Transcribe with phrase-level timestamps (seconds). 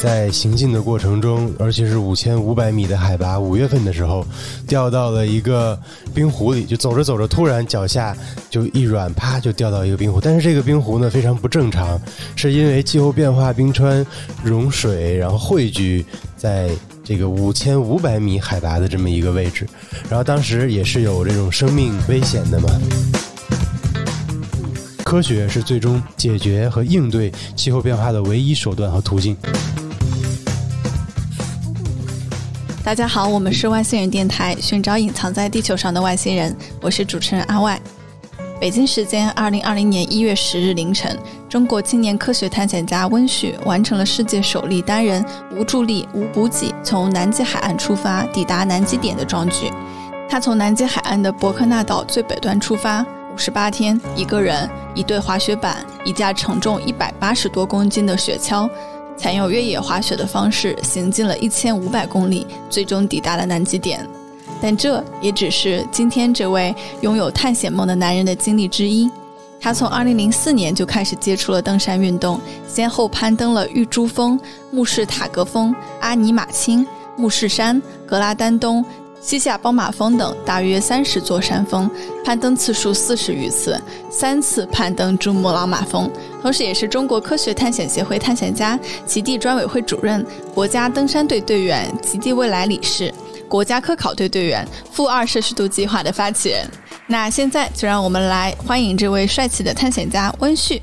[0.00, 4.24] 在行进的过程中，而且是五千五百米的海拔，五月份的时候，
[4.66, 5.78] 掉到了一个
[6.14, 6.64] 冰湖里。
[6.64, 8.16] 就走着走着，突然脚下
[8.48, 10.20] 就一软，啪就掉到一个冰湖。
[10.20, 12.00] 但是这个冰湖呢非常不正常，
[12.36, 14.06] 是因为气候变化，冰川
[14.42, 16.06] 融水，然后汇聚
[16.36, 16.70] 在
[17.08, 19.66] 这个五千五百米海拔的这么一个位置。
[20.10, 22.68] 然后当时也是有这种生命危险的嘛。
[25.02, 29.34] 科学是最终解决和应对气候变化的唯一手段和途径。
[32.84, 36.54] 大家好，我们是外星人电台，寻找隐藏在地球上的外星人。
[36.78, 37.80] 我是主持人阿外。
[38.60, 41.16] 北京时间二零二零年一月十日凌晨，
[41.48, 49.70] 中国青年科学探险家温煦完成了世界首例单人无助力、无补给从南极海岸出发抵达南极点的壮举。
[50.28, 58.68] 他从南极海岸的伯克纳岛最北端出发，五十八天，一个人，一对滑雪板，一架承重一百八十多公斤的雪橇。
[59.16, 64.04] 采用越野滑雪的方式行进了一千五百公里，最终抵达了南极点。
[64.60, 69.10] 但这也只是今天这位拥有探险梦的男人的经历之一。
[69.60, 74.38] 他从2004年就开始接触了登山运动，先后攀登了玉珠峰、
[74.70, 78.84] 慕士塔格峰、阿尼玛卿、慕士山、格拉丹东。
[79.20, 81.90] 西夏邦马峰等大约三十座山峰，
[82.24, 83.78] 攀登次数四十余次，
[84.08, 86.08] 三次攀登珠穆朗玛峰，
[86.40, 93.12] 同时也是中国科学探险协会探险家、极地专委会主任、国家登山队队员、极地未来理事、
[93.48, 96.68] 国家科考队队员、负二摄氏度计划的发起人。
[97.06, 100.82] 那现在就让我们来欢迎这位帅气的探险家温旭。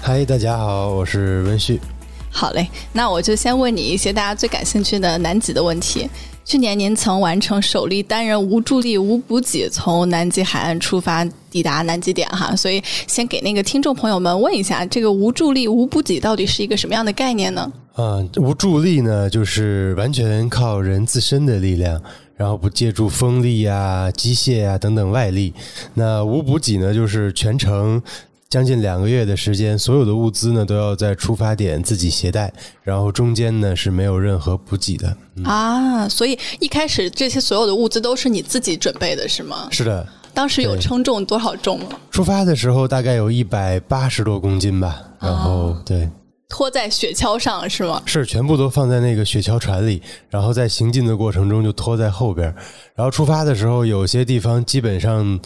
[0.00, 1.80] 嗨，大家好，我是温旭。
[2.28, 6.10] 好嘞，那我就先问你一些大家最感兴趣的南极的问题。
[6.44, 17.72] 去年您曾完成首例单人无助力无补给从南极海岸出发抵达南极点哈，所以先给那个听众朋友们问一下，这个无助力无补给到底是一个什么样的概念呢？
[17.94, 22.02] 啊，无助力呢，就是完全靠人自身的力量，
[22.36, 25.54] 然后不借助风力啊、机械啊等等外力。
[25.94, 28.02] 那无补给呢，就是全程。
[28.52, 32.52] 将近两个月的时间，所有的物资呢都要在出发点自己携带，
[32.82, 36.06] 然后中间呢是没有任何补给的啊。
[36.06, 39.68] 所以一开始这些所有的物资都是你自己准备的，是吗？
[39.70, 40.06] 是的。
[40.34, 41.98] 当时有称重多少重吗？
[42.10, 45.00] 出发的时候大概有一百八十多公斤吧。
[45.18, 46.06] 然后对，
[46.50, 48.02] 拖在雪橇上是吗？
[48.04, 52.54] 是，全部都放在那个雪橇船里，然后在行进的过程中就拖在后边。
[52.94, 55.40] 然后出发的时候，有些地方基本上。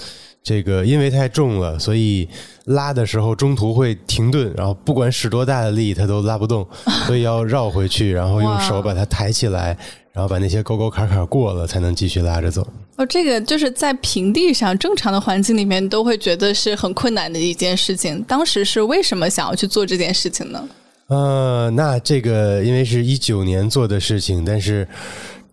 [0.46, 2.28] 这个因为太重了，所以
[2.66, 6.64] 拉的时候中途会停顿，然后不管使多大的力，它都拉不动，
[7.04, 9.76] 所以要绕回去，然后用手把它抬起来，
[10.12, 12.64] 然后把那些沟沟坎坎过了，才能继续拉着走。
[12.94, 18.22] 哦，这个就是在平地上正常的环境里面都会觉得是很困难的一件事情。
[18.22, 20.68] 当时是为什么想要去做这件事情呢？
[21.08, 24.86] 呃，那这个因为是一九年做的事情，但是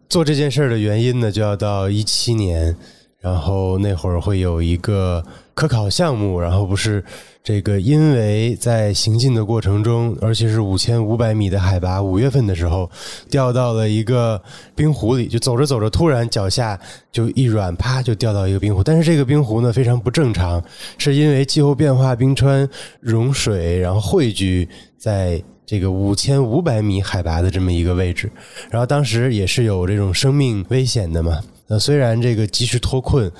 [0.07, 2.75] 做这件事儿的原因呢，就要到一七年。
[3.23, 5.23] 然后那会儿会有一个
[5.53, 7.01] 科考项目，然后不是
[7.41, 12.91] 这个，因为在行进的过程中，而且是五千五百米的海拔，五月份的时候
[13.29, 14.41] 掉到了一个
[14.75, 16.77] 冰湖里，就走着走着，突然脚下
[17.13, 18.83] 就一软，啪就掉到一个冰湖。
[18.83, 20.61] 但是这个冰湖呢非常不正常，
[20.97, 22.67] 是因为气候变化，冰川
[22.99, 24.67] 融水，然后汇聚
[24.97, 28.29] 在这个五千五百米海拔的这么一个位置。
[28.69, 31.39] 然后当时也是有这种生命危险的嘛。
[31.67, 33.31] 那虽然这个及时脱困，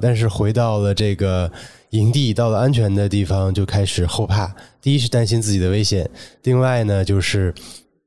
[0.00, 1.50] 但是回到了这个
[1.90, 4.54] 营地，到了安全的地方就开始后怕。
[4.80, 6.08] 第一是担心自己的危险，
[6.42, 7.54] 另外呢就是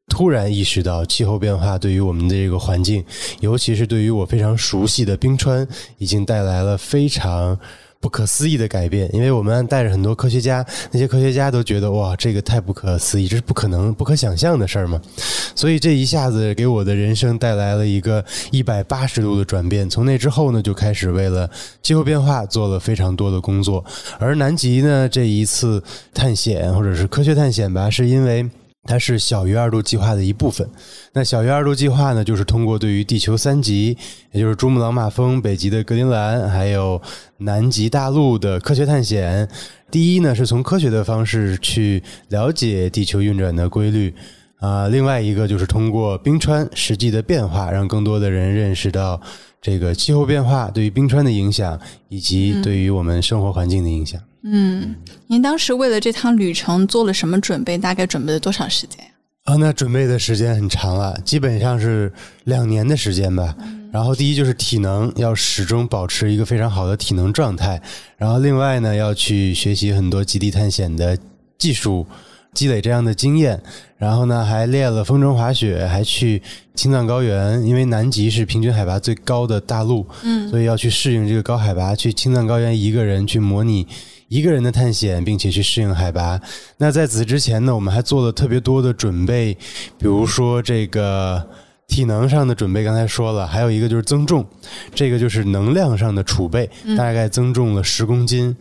[0.08, 3.04] 突然意识到气候变化对于我们的这个环境，
[3.40, 7.60] 尤其是对于我非常熟悉的冰川，已经带来了非常。
[8.00, 15.02] 不可思议的改变，因为我们带着很多科学家，那些科学家都觉得哇，这个太不可思议，这是不可能、不可想象的事儿嘛。
[15.56, 19.90] 所以这一下子给我的人生带来了一个一百八十度的转变。
[19.90, 21.50] 从那之后呢，就开始为了
[21.82, 23.84] 气候变化做了非常多的工作。
[24.20, 25.84] 而南极呢，这一次
[26.14, 28.48] 探险或者是科学探险吧，是因为。
[28.86, 30.68] 它是小于二度计划的一部分。
[31.14, 33.98] 那小于二度计划呢，就是通过对于地球三极，
[34.32, 37.02] 也就是珠穆朗玛峰、北极的格陵兰，还有
[37.38, 39.48] 南极大陆的科学探险。
[39.92, 44.14] 第一呢，是从科学的方式去了解地球运转的规律
[44.60, 44.88] 啊。
[44.90, 49.22] 另外一个就是通过冰川实际的变化，让更多的人认识到
[49.62, 51.80] 这个气候变化对于冰川的影响，
[52.10, 54.20] 以及对于我们生活环境的影响。
[54.20, 54.96] 嗯，嗯
[55.26, 57.78] 您当时为了这趟旅程做了什么准备？
[57.78, 59.04] 大概准备了多长时间
[59.46, 62.12] 啊，那准备的时间很长了，基本上是
[62.46, 63.56] 两年的时间吧。
[63.92, 67.82] 然后第一就是体能要始终保持一个非常好的体能状态，
[68.18, 71.18] 然后另外呢要去学习很多极地探险的
[71.58, 72.06] 技术，
[72.56, 73.62] 积累这样的经验。
[73.98, 76.42] 然后呢还练了风筝滑雪，还去
[76.76, 83.88] 青藏高原，因为南极是平均海拔最高的大陆，嗯所以要去适应这个高海拔，去青藏高原一个人去模拟
[84.28, 86.40] 一个人的探险，并且去适应海拔。
[86.78, 89.54] 那在此之前呢，我们还做了特别多的准备，
[89.98, 91.42] 比如说这个
[91.88, 94.46] 体能上的准备，刚才说了，还有一个就是增重，
[94.94, 98.56] 这个就是能量上的储备，大概增重了十公斤。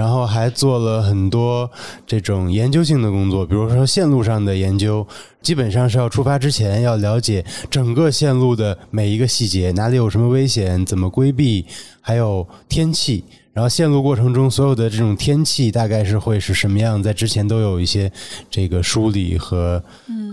[0.00, 1.70] 然后还做了很多
[2.06, 5.06] 这种研究性的工作，比如说线路上的研究，
[5.42, 11.66] 基本上是要出发之前要了解整个线路的每一个细节，哪里有什么危险，怎么规避，
[12.00, 13.22] 还有天气。
[13.52, 18.10] 然后线路过程中所有的这种天气大概是会是什么样，在之前都有一些
[18.50, 19.84] 这个梳理和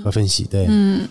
[0.02, 0.46] 和分析。
[0.46, 1.06] 对，嗯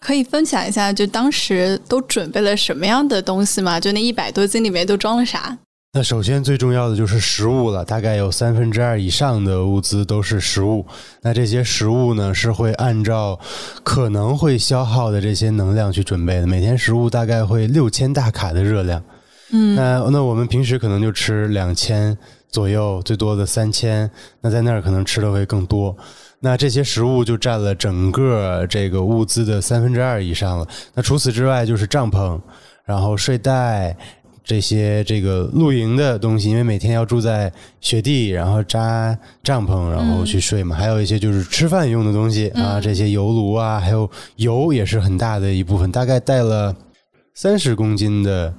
[0.00, 3.78] 可以分享一下，就当时都准备了什么样的东西吗？
[3.78, 5.56] 就那一百多斤里面都装了啥？
[5.96, 10.84] 那首先最重要的就是食物了，大概有三分之二以上的物资都是食物。
[11.22, 13.40] 那这些食物呢，是会按照
[13.82, 16.46] 可能会消耗的这些能量去准备的。
[16.46, 19.02] 每天食物大概会六千大卡的热量。
[19.52, 22.14] 嗯，那那我们平时可能就吃两千
[22.50, 24.10] 左右，最多的三千。
[24.42, 25.96] 那在那儿可能吃的会更多。
[26.40, 30.68] 那这些食物就占了整个这个物资的三分之二以上了。
[30.92, 32.38] 那除此之外就是帐篷，
[32.84, 33.96] 然后睡袋。
[34.46, 40.76] 这些这个露营的东西，因为每天要住在雪地，然后扎帐篷，然后去睡嘛。
[40.76, 46.72] 还有一些就是吃饭用的东西啊，这些油炉啊，还有油也是很大的一部分，大概带了
[47.34, 48.54] 三十公斤的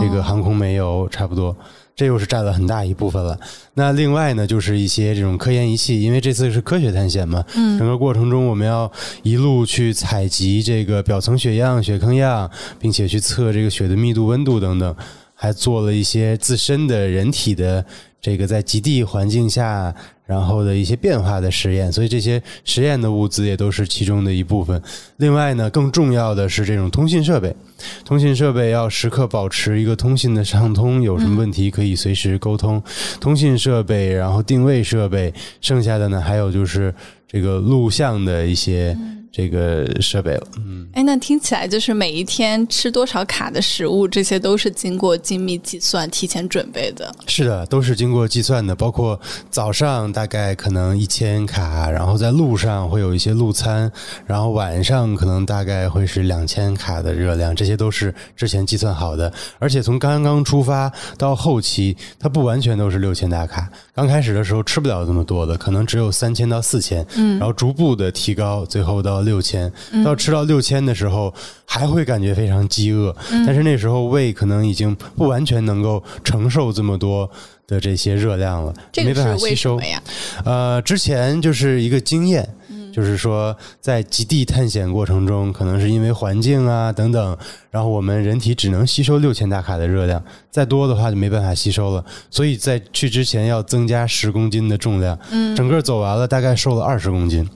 [0.00, 1.56] 这个航空煤油，差不多。
[1.94, 3.38] 这又是占了很大一部分了。
[3.74, 8.90] 那另外呢，就是一些这种科研仪器，因为这次是科学探险嘛，嗯整个过程中我们要
[9.22, 14.96] 一路去采集这个表层雪样、雪坑样，并且去测这个雪的密度、温度等等，
[15.42, 17.84] 还做了一些自身的人体的
[18.20, 19.92] 这个在极地环境下。
[20.24, 24.80] 然后的一些变化的实验，所以这些实验的物资也都是其中的一部分。
[25.18, 27.54] 另外呢，更重要的是这种通信设备，
[28.02, 32.82] 通信设备要时刻保持一个通信的畅通，有什么问题可以随时沟通。
[33.20, 36.94] 通信设备，然后定位设备，剩下的呢还有就是
[37.28, 38.96] 这个录像的一些
[39.32, 40.46] 这个设备了。
[40.58, 47.10] 嗯，哎，那听起来就是每一天吃多少卡的食物，这些都是经过精密计算、提前准备的。
[47.26, 49.18] 是的，都是经过计算的，包括
[49.50, 53.90] 早上大概可能一千卡，然后在路上会有一些路餐，
[54.26, 59.32] 然后晚上可能大概会是两千卡的热量，这些都是之前计算好的。
[59.58, 69.72] 而且从刚刚出发到后期，它不完全都是六千大卡，刚开始的时候吃不了这么多的，可能只有三千到四千，嗯然后逐步的提高，最后到六千。
[70.04, 71.32] 到吃到六千的时候，
[71.64, 73.14] 还会感觉非常饥饿，
[73.46, 77.30] 但是那时候胃可能已经不完全能够承受这么多
[77.66, 79.80] 的这些热量了，这没办法吸收。
[79.80, 80.02] 呀？
[80.44, 82.48] 呃，之前就是一个经验，
[82.92, 87.36] 就是说在极地探险过程中，可能是因为环境啊等等，
[87.70, 97.48] 然后我们人体只能吸收六千大卡的热量，再多的话就没办法吸收了，所以在去之前要增加十公斤的重量，嗯整个走完了大概瘦了二十公斤，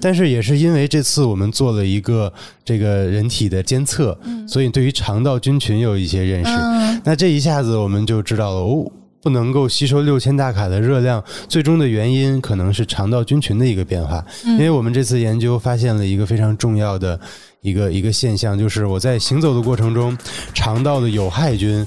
[0.00, 2.32] 但是也是因为这次我们做了一个
[2.64, 4.16] 这个人体的监测，
[4.46, 8.90] 所以对于肠道菌群有一些认识，嗯那这一下子我们就知道了哦。
[9.22, 14.24] 不能够吸收六千大卡的热量，最终的原因可能是肠道菌群的一个变化。
[14.44, 17.18] 因为我们这次研究发现了一个非常重要的
[17.60, 20.18] 一个一个现象，就是我在行走的过程中，
[20.52, 21.86] 肠道的有害菌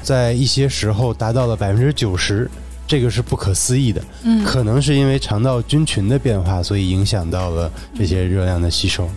[0.00, 2.48] 在一些时候达到了百分之九十，
[2.86, 4.00] 这个是不可思议的。
[4.22, 9.08] 嗯可能是因为肠道菌群的变化，所以影响到了这些热量的吸收。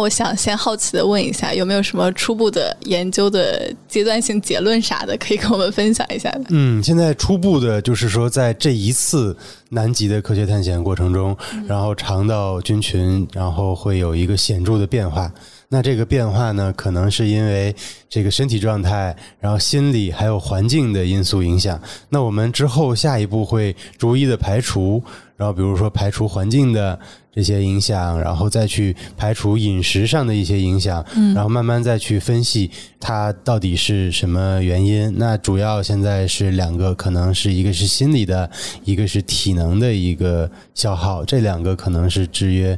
[0.00, 6.44] 我想先好奇的问一下，有没有什么初步的研究的阶段性结论啥的，可以跟我们分享一下的？
[6.50, 9.36] 嗯，现在初步的就是说，在这一次
[9.70, 11.36] 南极的科学探险过程中，
[11.66, 15.30] 然后肠道菌群，然后会有一个显著的变化。
[15.70, 17.74] 那这个变化呢，可能是因为
[18.08, 21.78] 这个身体状态，然后心理还有环境的因素影响。
[22.08, 25.02] 那我们之后下一步会逐一的排除，
[25.38, 26.98] 然后比如说排除环境的
[27.32, 31.02] 这些影响，然后再去排除饮食上的一些影响，
[31.34, 32.68] 然后慢慢再去分析
[32.98, 35.14] 它到底是什么原因。
[35.16, 38.50] 那主要现在是两个，可能是一个是心理的，
[38.84, 42.76] 一个是体能的一个消耗，这两个可能是制约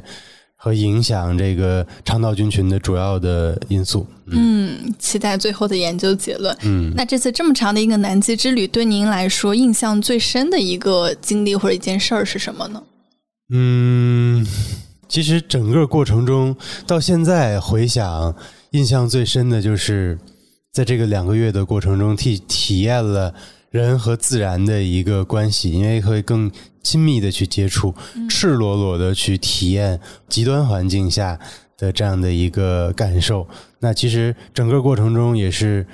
[0.63, 4.05] 和影响这个肠道菌群的主要的因素。
[4.27, 6.55] 嗯嗯，期待最后的研究结论。
[6.61, 12.83] 嗯，那这次这么长的一个南极之旅，对您来说印象最深的一个经历或者一件事儿是什么呢？
[13.51, 14.45] 嗯，
[15.09, 18.35] 其实整个过程中到现在回想，
[18.69, 20.17] 印象最深的就是
[20.71, 23.33] 在这个两个月的过程中，体体验了
[23.71, 26.51] 人和自然的一个关系，因为会更
[26.83, 27.95] 亲密的去接触，
[28.29, 31.39] 赤裸裸的去体验极端环境下
[31.77, 33.47] 的这样的一个感受。
[33.79, 35.87] 那其实整个过程中也是，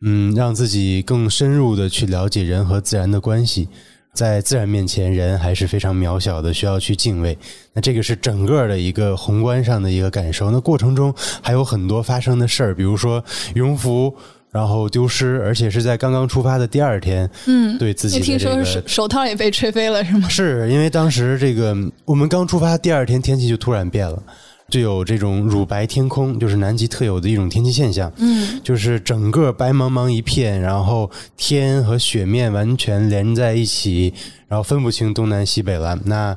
[0.00, 3.68] 嗯，让自己更深入的去了解人和自然的关系。
[4.14, 7.38] 在自然面前，人还是非常渺小的，需要去敬畏。
[7.72, 10.50] 那这个是整个的一个宏观上的一个感受。
[10.50, 13.22] 那过程中还有很多发生的事儿，比如说
[13.54, 14.12] 羽绒服
[14.50, 17.28] 然后丢失，而且是在刚刚出发的第二天。
[17.46, 20.28] 嗯，对自己你听说的这个手手套也被吹飞了是吗？
[20.28, 24.22] 是因为当时这个我们刚出发第二天，天气就突然变了，
[24.70, 28.10] 就有这种乳白天空，就是南极特有的一种天气现象。
[28.16, 34.12] 嗯，就是整个白茫茫一片，然后天和雪面完全连在一起，
[34.48, 35.98] 然后分不清东南西北了。
[36.04, 36.36] 那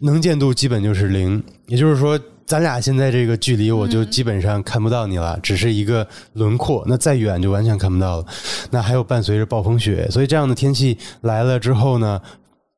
[0.00, 6.84] 能见度基本就是零，也就是说，咱俩现在这个距离，我就基本上看不到你了，只是一个轮廓。
[6.86, 8.26] 那再远就完全看不到了。
[8.70, 12.20] 那还有伴随着暴风雪，所以这样的天气来了之后呢？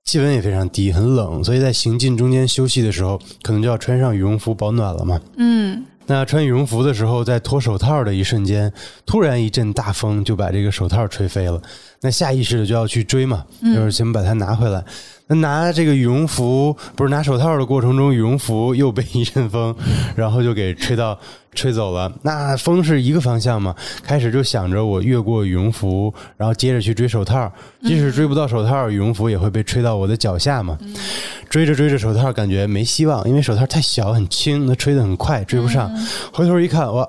[0.07, 5.19] 气温也非常低，很冷，所以在行进中间休息的时候，可能就要穿上羽绒服保暖了嘛。
[5.39, 8.71] 嗯，那穿羽绒服的时候，在脱手套的一瞬间，
[9.07, 11.59] 突然一阵大风就把这个手套吹飞了。
[12.03, 14.85] 那下意识的就要去追嘛，就是先把它拿回来。
[14.85, 14.85] 那
[15.29, 19.75] 拿这个羽绒服，不是拿手套的过程中，羽绒服又被一阵风，
[20.15, 21.19] 然后就给吹到
[21.55, 22.13] 吹走了。
[22.23, 27.51] 那风是一个方向嘛，开始就想着我越过羽绒服，然后接着去追手套。
[27.83, 30.79] 即使追不到手套，羽绒服也会被吹到我的脚下嘛。
[31.49, 35.91] 追着追着手套，感觉没希望，因为手套太小很轻，它吹得很快，追不上。
[36.33, 37.09] 回头一看，哇，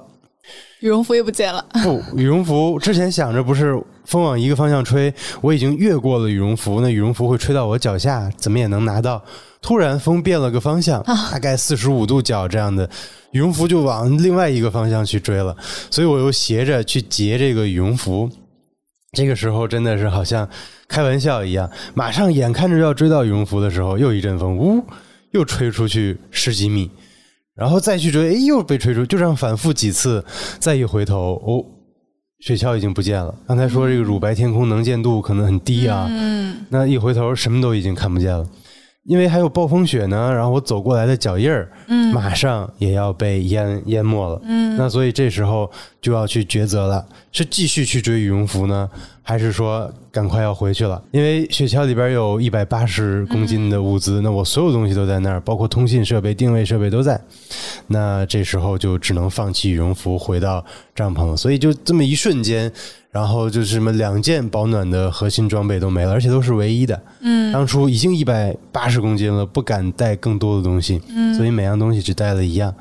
[0.86, 1.66] 羽绒服也不见了。
[1.82, 3.76] 不，羽绒服之前想着不是
[4.06, 5.12] 风往一个方向吹，
[5.42, 9.20] 我已经越过了羽绒服，那羽绒服会吹到我脚下，怎么也能拿到。
[9.64, 11.02] 突然风变了个方向，
[11.32, 12.88] 大概四十五度角这样的，
[13.32, 15.58] 羽绒服就往另外一个方向去追了，
[15.90, 18.30] 所以我又斜着去截这个羽绒服。
[19.14, 20.48] 这个时候真的是好像
[20.88, 24.86] 开玩笑一样，马上眼看着要追到羽绒服的时候，又一阵风，呜，
[25.32, 26.92] 又吹出去十几米，
[27.56, 30.24] 然后再去追，哎，又被追出，就这样反复几次，
[30.60, 31.64] 再一回头，哦，
[32.40, 33.34] 雪橇已经不见了。
[33.48, 38.46] 刚才说这个乳白天空能见度可能很低啊，嗯，那一回头什么都已经看不见了，
[39.06, 40.34] 因为还有暴风雪呢。
[40.34, 44.42] 然后我走过来的脚印儿，嗯马上也要被淹淹没了。
[44.44, 45.72] 嗯那所以这时候
[46.06, 48.88] 就要去抉择了，是继续去追羽绒服呢，
[49.24, 51.02] 还是说赶快要回去了？
[51.10, 57.20] 因为雪橇里边有一百八十公斤的物资，那我所有东西都在那儿，包括通信设备、定位设备都在。
[57.88, 61.36] 那这时候就只能放弃羽绒服，回到帐篷。
[61.36, 62.72] 所以就这么一瞬间，
[63.10, 67.02] 然后就是什么两件保暖的核心装备都没了，而且都是唯一的。
[67.22, 72.72] 嗯当初已经一百八十公斤了，不敢带更多的东西，嗯所以每样东西只带了一样。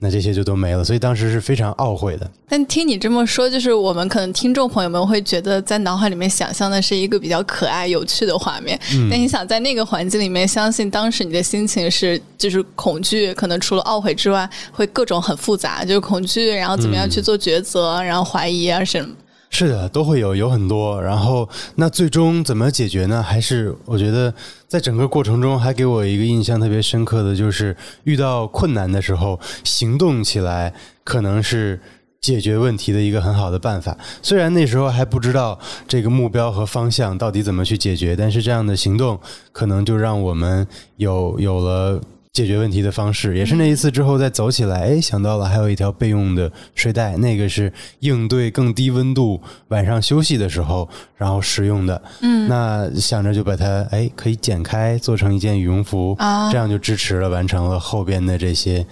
[0.00, 2.30] 那这些就都没了，所以当时是非常懊悔的。
[2.48, 8.78] 但听你这么说，就是我们可能听众朋友们会觉得，在脑海里面想象的是一个比较可爱、有趣的画面。
[8.94, 19.12] 嗯但你想在那个环境里面，相信当时你的心情是就是恐惧，可能除了懊悔之外，会各种很复杂，就是恐惧，然后怎么样去做抉择，然后怀疑啊什么。
[19.50, 21.02] 是的，都会有有很多。
[21.02, 23.22] 然后那最终怎么解决呢？
[23.22, 24.32] 还是我觉得
[24.66, 30.72] 在整个过程中，还给我一个印象特别深刻的就是，遇到困难的时候，行动起来
[31.04, 31.80] 可能是。
[32.20, 39.18] 解决问题的一个很好的办法，虽然那时候还不知道这个目标和方向到底怎么去解决，但是这样的行动
[39.52, 42.00] 可能就让我们有有了
[42.32, 43.36] 解决问题的方式。
[43.36, 52.00] 也是那一次之后再走起来，哎，想到了还有一条备用的睡袋，那个是应对更低温度晚上休息的时候然后使用的。
[52.20, 58.86] 嗯那想着就把它哎可以剪开做成一件羽绒服，啊这样就支持了完成了后边的这些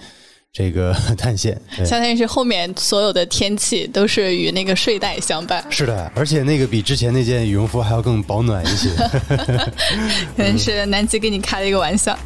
[0.53, 1.59] 这个 探险。
[1.85, 8.89] 相当于是后面所有的天气都是与那个睡袋相伴，是的，而且那个比之前那件羽绒服还要更保暖一些。
[10.35, 12.17] 可 能是南极给你开了一个玩笑。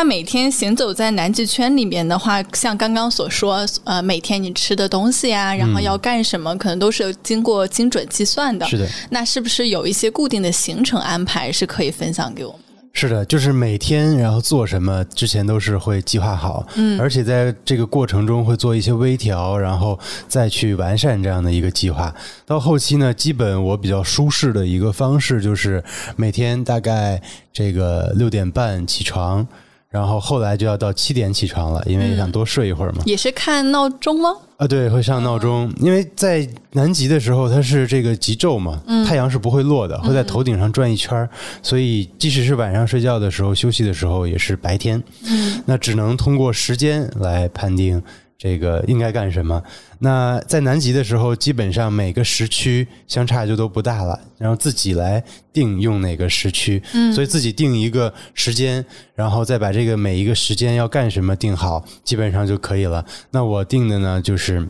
[0.00, 8.64] 那每天行走在南极圈里面的话，像刚刚所说，呃，每天你吃的东西呀，然后要干什么，可能都是经过精准计算的。
[8.66, 12.60] 是的，那是不是有一些固定的行程安排是可以分享给我们？
[12.94, 22.14] 是的，就是每天然后做什么之前都是会计划好，嗯而且在这个过程中会做一些微调，然后再去完善这样的一个计划。
[22.46, 25.84] 到后期呢，基本我比较舒适的一个方式就是
[26.16, 27.20] 每天大概
[27.52, 29.46] 这个六点半起床。
[29.90, 33.02] 然后后来就要到七点起床了，因为想多睡一会儿嘛。
[33.06, 34.30] 也是看闹钟吗？
[34.56, 41.28] 啊，对，会上闹钟，因为在南极的时候，它是这个极昼嘛，太阳是不会落的，会在头顶上转一圈儿，
[41.62, 45.02] 所以即使是晚上睡觉的时候、休息的时候，也是白天。
[45.24, 48.00] 嗯，那只能通过时间来判定。
[48.42, 49.62] 这个应该干什么？
[49.98, 58.82] 那在南极的时候，基本上每个时区相差就都不大了，然后自己来定用哪个时区，嗯，所以自己定一个时间，
[59.14, 63.04] 然后再把这个每一个时间要干什么定好，基本上就可以了。
[63.30, 64.66] 那我定的呢，就是。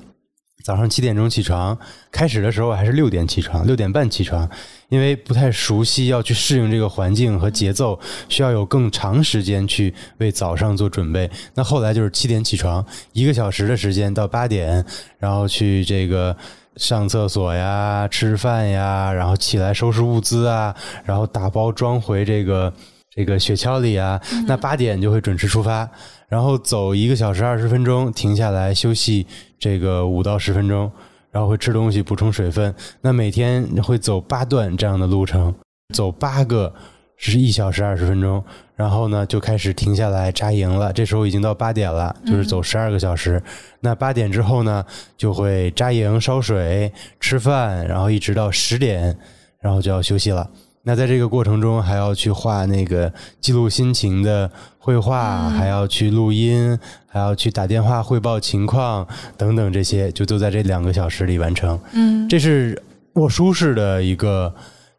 [0.62, 1.76] 早上七点钟起床，
[2.12, 4.46] 开始的时候还是六点起床，六点半起床，
[4.90, 11.30] 因为不太熟悉，要去适应这个环境和节奏，需要有更长时间去为早上做准备。
[11.54, 14.84] 那后来就是七点起床，一个小时的时间到八点，
[15.18, 16.36] 然后去这个
[16.76, 22.72] 上厕所呀、吃饭呀，然后起来收拾物资啊，然后打包装回这个
[23.14, 24.20] 这个雪橇里啊。
[24.46, 25.88] 那八点就会准时出发，
[26.28, 29.26] 然后走一个小时二十分钟，停下来休息。
[29.58, 30.90] 这个五到十分钟，
[31.30, 32.74] 然后会吃东西补充水分。
[33.00, 35.54] 那每天会走八段这样的路程，
[35.94, 36.72] 走八个
[37.16, 38.42] 是一小时二十分钟。
[38.74, 40.90] 然后呢，就开始停下来扎营了。
[40.90, 43.42] 这时候已经到八点了，就是走十二个小时。
[43.80, 44.82] 那八点之后呢，
[45.18, 49.14] 就会扎营烧水、吃饭，然后一直到十点，
[49.60, 50.50] 然后就要休息了。
[50.82, 59.06] 那在这个过程中，还要去画那个记录心情的绘画，还要去录音，还要去打电话汇报情况
[59.36, 61.78] 等等，这些就都在这两个小时里完成。
[61.92, 62.82] 嗯，这是
[63.14, 64.54] 沃书式的一个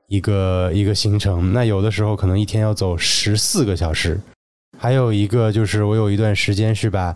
[0.07, 1.51] 一个一个行程。
[1.51, 4.21] 那有的时候可能一天要走十四个小时，
[4.77, 7.15] 还有一个就是我有一段时间是把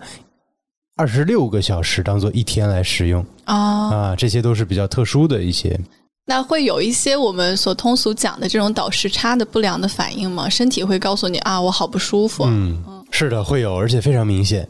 [0.95, 3.55] 二十六个小时当做一天来使用啊
[3.93, 5.79] 啊，这些都是比较特殊的一些。
[6.27, 10.49] 那会有一些我们所通俗讲的这种倒时差的不良的反应吗？
[10.49, 12.43] 身体会告诉你啊，我好不舒服。
[12.45, 14.67] 嗯，是的，会有，而且非常明显。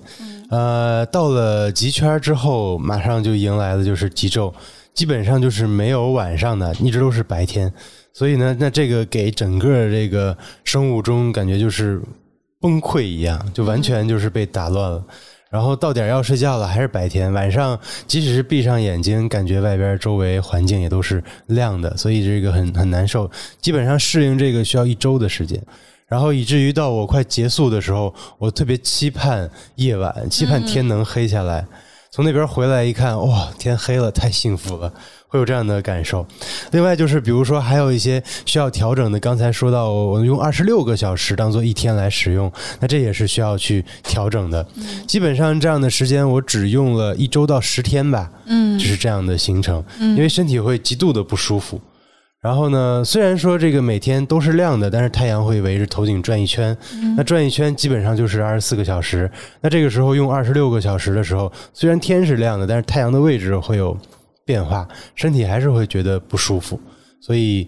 [0.50, 4.54] 呃，到了极圈之后，马上就迎来的就是极昼，
[4.94, 7.72] 基本上就是没有晚上的，一直都是白天。
[8.14, 12.02] 所以呢，那这个给整个这个生物钟感觉就是
[12.60, 15.04] 崩溃一样，就完全就是被打乱了。
[15.56, 17.32] 然后到点要睡觉了，还是白天。
[17.32, 23.32] 晚上即使是闭上眼睛，感觉外边周围环境也都是亮的，所以这个很很难受。
[23.62, 25.58] 基本上适应这个需要一周的时间，
[26.08, 31.66] 然后以至于到我快结束的时候，我特别期盼夜晚，期盼天能黑下来。
[32.12, 34.92] 从那边回来一看，哇，天黑了，太幸福了。
[35.36, 36.26] 会有这样的感受，
[36.72, 44.66] 另外就是比如说还有一些需要调整的，刚才说到我用二十六个小时当做一天来使用，那这也是需要去调整的。
[45.06, 51.82] 基本上这样的时间我只用了一周到十天吧，嗯，就是这样的行程，因为身体会极度的不舒服。
[52.42, 56.78] 然后呢，虽然说这个每天都是亮的，但是太阳会围着头顶转一圈，
[57.18, 59.30] 那转一圈基本上就是二十四个小时。
[59.60, 63.98] 那这个时候用二十六个小时的时候，虽然天是亮的，但是太阳的位置会有。
[64.46, 66.80] 变化，身体还是会觉得不舒服，
[67.20, 67.68] 所以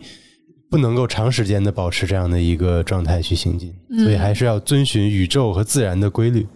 [0.69, 6.47] 不能够长时间的保持这样的一个状态去行进，所以还是要遵循宇宙和自然的规律。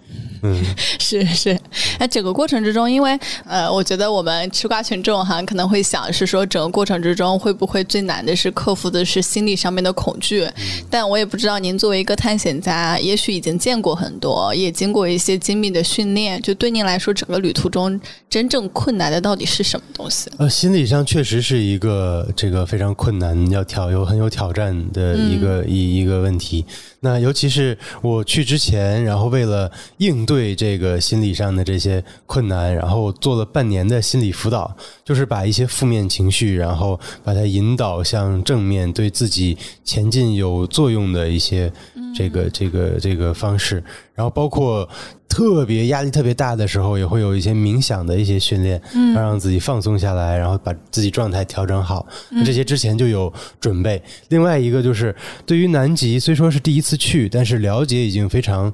[0.44, 0.60] 嗯，
[1.00, 1.56] 是是，
[2.00, 10.48] 那整个过程之中，因为呃，我觉得我们吃瓜群众哈可能会想是说，整个过程之中会不会最难的是克服的是心理上面的恐惧？
[10.90, 20.28] 但我也不知道您作为一个探险家，也许已经见过很多，也经过一些精密的训练，就对您来说，整个旅途中真正困难的到底是什么东西？
[20.40, 26.66] 呃，心理上确实是一个这个非常困难，要挑有很有挑战的一个一一个问题。
[27.04, 34.72] 那尤其是我去之前，然后为了应对这个心理上的这些困难，然后做了半年的心理辅导，
[35.04, 41.74] 就是把一些负面情绪，然后把它引导向正面，对自己前进有作用的一些
[42.16, 43.84] 这个这个这个方式，
[44.22, 44.88] 然后包括。
[45.34, 52.06] 特别压力特别大的时候，也会有一些冥想的一些训练，嗯，让自己放松下来，然后把自己状态调整好。
[52.46, 54.04] 这些之前就有准备。
[54.28, 58.74] 另外一个就是，对于南极，虽说是第一次去，但是了解已经非常。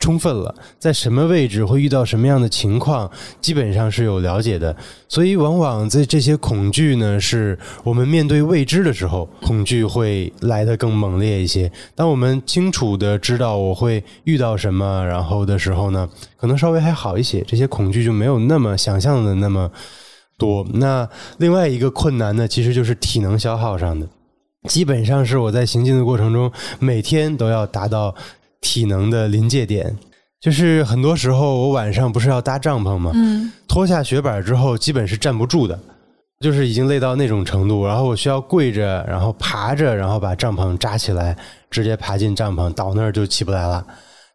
[0.00, 3.08] 充分了，在什么位置会遇到什么样的情况，
[3.38, 4.74] 基本上是有了解的。
[5.06, 11.70] 所以，往往在这些恐惧呢，是我们面对未知的时候，恐惧会来得更猛烈一些。
[11.94, 16.08] 当我们清楚的知道我会遇到什么，然后的时候呢，
[16.38, 19.70] 可能稍微还好一些，这些恐惧就没有那么想象的那么
[20.38, 20.66] 多。
[20.72, 24.08] 那另外一个困难呢，其实就是体能消耗上的，
[24.66, 28.14] 基本上是我在行进的过程中，每天都要达到。
[28.60, 29.96] 体能的临界点，
[30.40, 33.10] 就是很多时候我晚上不是要搭帐篷吗？
[33.14, 35.78] 嗯，脱下雪板之后，基本是站不住的，
[36.40, 37.86] 就是已经累到那种程度。
[37.86, 41.36] 然后我需要跪着，然后爬着，然后把帐篷扎起来，
[41.70, 43.86] 直接爬进帐篷，倒那儿就起不来了。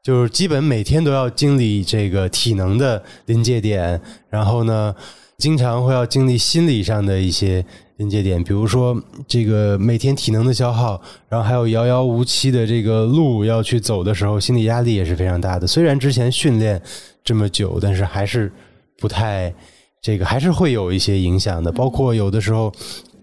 [0.04, 4.94] 就是基本每天都要经历这个体能的临界点，然后呢，
[5.38, 7.64] 经常会要经历心理上的一些
[7.98, 15.68] 临界点，比如说这个每天体能的消耗，然后还有遥遥无期的这个路要去走的时候，心理压力也是非常大的。
[15.68, 16.82] 虽然之前训练
[17.24, 18.52] 这么久，但是还是
[18.98, 19.54] 不太
[20.02, 21.72] 这个，还是会有一些影响的。
[21.72, 22.72] 包括有的时候，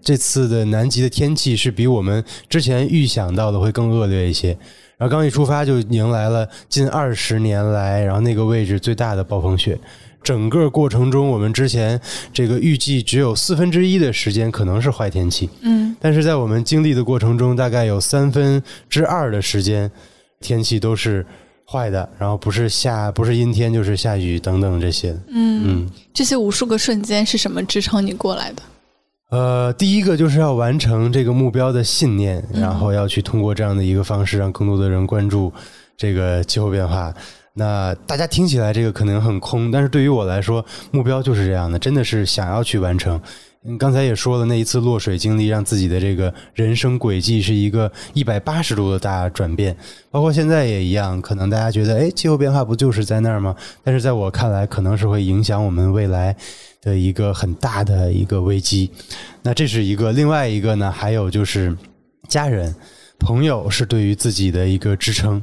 [0.01, 4.57] 这次的南极的天气是比我们之前预想到的会更恶劣一些。
[4.97, 9.77] 然后刚一出发就迎来了近二十年来，然后那个位置最大的暴风雪。
[10.23, 11.99] 整个过程中，我们之前
[12.31, 19.91] 这个预计只有四分之一的时间可能是坏天气，嗯，但是在我们经历的过程中，大概有三分之二的时间
[20.39, 21.25] 天气都是
[21.69, 25.15] 坏的，然后不是下不是阴天就是下雨等等这些。
[25.27, 28.61] 嗯这些无数个瞬间是什么支撑你过来的？
[29.29, 35.51] 呃，第一个就是要完成这个目标的信念，然后要去通过这样的一个方式，让更多的人关注
[35.97, 37.11] 这个气候变化。
[37.55, 43.21] 那大家听起来这个可能很空，但是对于我来说，目标就是这样的，真的是想要去完成。
[43.65, 49.77] 嗯，刚才也说了，那一次落水经历让自己的这个人生轨迹是一个一百八十度的大转变，
[50.11, 51.21] 包括现在也一样。
[51.21, 53.55] 可能大家觉得，哎，气候变化不就是在那儿吗？
[53.83, 56.35] 但是在我看来，可能是会影响我们未来
[56.81, 58.91] 的一个很大的一个危机。
[59.43, 61.73] 那这是一个，另外一个呢，还有就是
[62.27, 62.75] 家人、
[63.17, 65.41] 朋友是对于自己的一个支撑。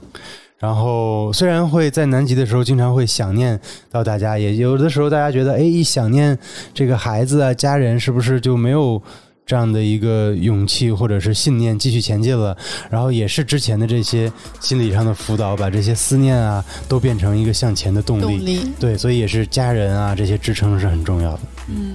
[0.61, 3.59] 然后虽然会在南极的时候经常会想念
[3.90, 6.38] 到大家，也有的时候大家觉得，哎，一想念
[6.75, 9.03] 这个孩子啊、家人，是不是就没有
[9.46, 12.55] 这样的一个勇气或者是信念继续前进了？
[12.90, 18.23] 然后也是之前的这些心理上的辅导，把这些思念啊都变成一个向前的动力。
[18.23, 21.40] 动力对，所以也是家人啊这些支撑是很重要的。
[21.68, 21.94] 嗯。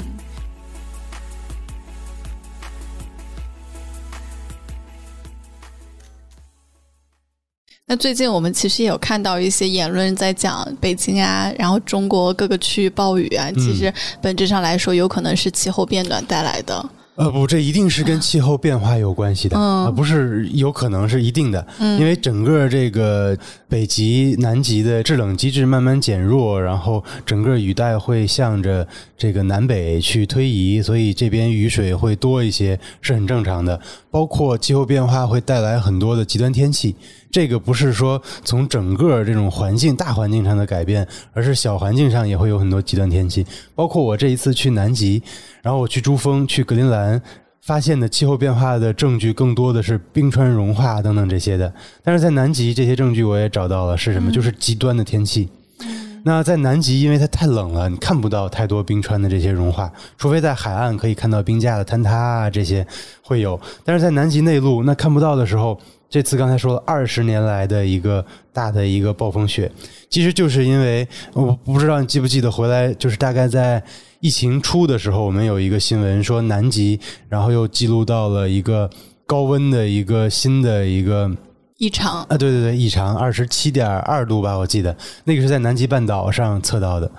[7.88, 16.84] 那最近我们其实也有看到一些言论在讲北京啊，然后中国各个区域暴雨啊，其实本质上来说有可能是气候变暖带来的。
[17.14, 23.38] 呃，不，这一定是跟气候变化有关系的，嗯呃不是有可能是一定的，嗯因为整个这个
[23.70, 28.86] 北极、南极的制冷机制慢慢减弱，然后整个雨带会向着
[29.18, 33.80] 这个南北去推移，所以这边雨水会多一些，是很正常的。
[34.16, 36.96] 包括气候变化会带来很多的极端天气，
[37.30, 43.46] 这个不是说从整个这种环境大环境上的改变，而是小环境上也会有很多极端天气。
[43.76, 45.22] 包括我这一次去南极，
[45.62, 47.22] 然后我去珠峰、去格陵兰，
[47.62, 51.74] 发现的气候变化的证据更多的是冰川融化等等这些的。
[52.02, 54.32] 但是在南极，这些证据我也找到了，是什么？
[54.32, 55.50] 就是极端的天气。
[56.28, 62.86] 那在南极，因为它太冷了，你看不到太多冰川的这些融化，除非在海岸可以看到冰架的坍塌啊，这些
[63.22, 63.60] 会有。
[63.84, 69.72] 但是在南极内陆，那看不到的时候，这次刚才说了二十年来的一个大的一个暴风雪，
[70.10, 73.84] 其实就是因为我不知道你记不记得回来，就是大概在
[74.20, 78.90] 疫情初的时候，我们有一个新闻说南极，然后又记录到了一个
[79.28, 81.30] 高温的一个新的一个。
[81.78, 87.12] 异常，啊，对对对，异常二十七点二度吧，我记得那个是在南极半岛上测到的。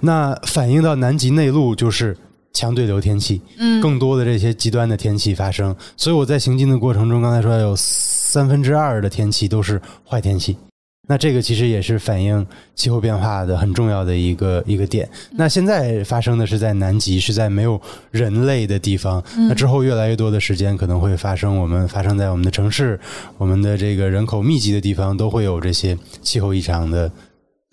[0.00, 2.16] 那反映到南极内陆就是
[2.52, 5.74] 强对流天气，嗯，更多的这些极端的天气发生。
[5.96, 10.56] 所以我在行进的过程中，刚才说有三分之二的天气都是坏天气。
[11.06, 15.08] 那这个其实也是反映气候变化的很重要的一个一个点。
[15.32, 19.22] 那现在发生的是在南极，是在没有人类的地方。
[19.48, 22.98] 那之后越来越多的时间可能会发生，我们发生在我们的城市、
[23.38, 27.10] 我们的这个人口密集的地方，都会有这些气候异常的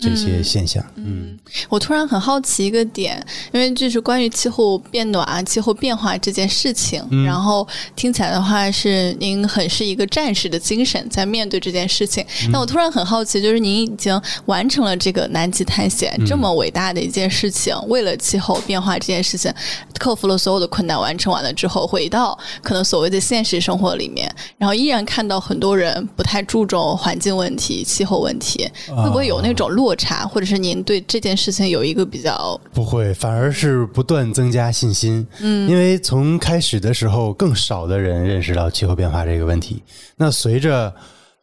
[0.09, 0.83] 这些现象。
[0.95, 1.37] 嗯。
[1.69, 7.23] 我突然很好奇一个点，因为就是关于气候变暖、气候变化这件事情，嗯。
[7.25, 12.25] 然后听起来的话是您很是一个战士的精神在面对这件事情。
[12.45, 12.51] 嗯。
[12.51, 16.25] 那我突然很好奇，就是您已经完成了这个南极探险、嗯。
[16.25, 19.53] 这么伟大的一件事情，为了气候变化这件事情，
[19.99, 35.25] 克服了所有的困难，完成完了之后，回到可能所谓的现实生活里面，然后依然看到很多人不太注重环境问题、气候问题，会不会有那种落差，或者是您对这件事情有一个比较不会，反而是不断增加信心。
[35.39, 39.81] 嗯，因为从开始的时候，更少的人认识到气候变化这个问题。
[40.15, 40.93] 那随着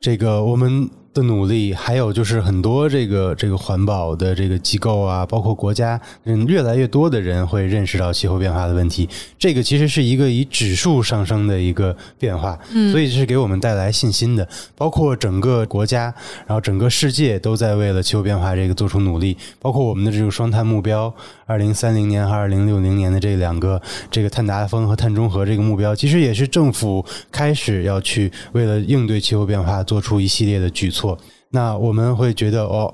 [0.01, 9.09] 这个我们的努力，还有就是很多这个这个环保的这个机构啊，包括国家，嗯，越来越多的人会认识到气候变化的问题。
[9.37, 14.47] 这个其实是一个以指数上升的一个变化，嗯，所以是给我们带来信心的。
[14.77, 16.15] 包括整个国家，
[16.47, 21.13] 然后整个世界都在为了气候变化这个做出努力，包括我们的这个双碳目标，
[21.45, 31.01] 二零三零年和二零六零年的这两个这个碳达峰和碳中和这个目标，其实也是政府开始要去为了应对气候变化做出一系列的举措。
[31.51, 32.93] 那我们会觉得哦。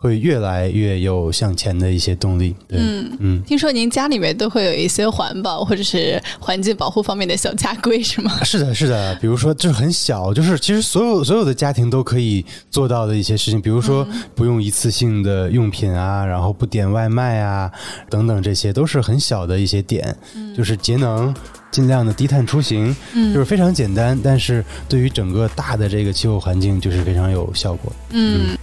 [0.00, 2.54] 会越来越有向前的一些动力。
[2.68, 8.30] 对嗯嗯，听说您家里面都会有一些环保或者是环境保护方面的小家规，是吗？
[8.44, 9.12] 是的，是的。
[9.16, 17.68] 比如说，就是很小，就是其实所有所有的家庭都可以做到的一些事情，比如说不用一次性的用品啊，然后不点外卖啊，
[18.08, 20.16] 等等，这些都是很小的一些点。
[20.56, 21.34] 就是节能，
[21.70, 27.92] 尽量的低碳出行，嗯就是非常简单，但是对于整个大的这个气候环境，就是非常有效果。
[28.10, 28.56] 嗯。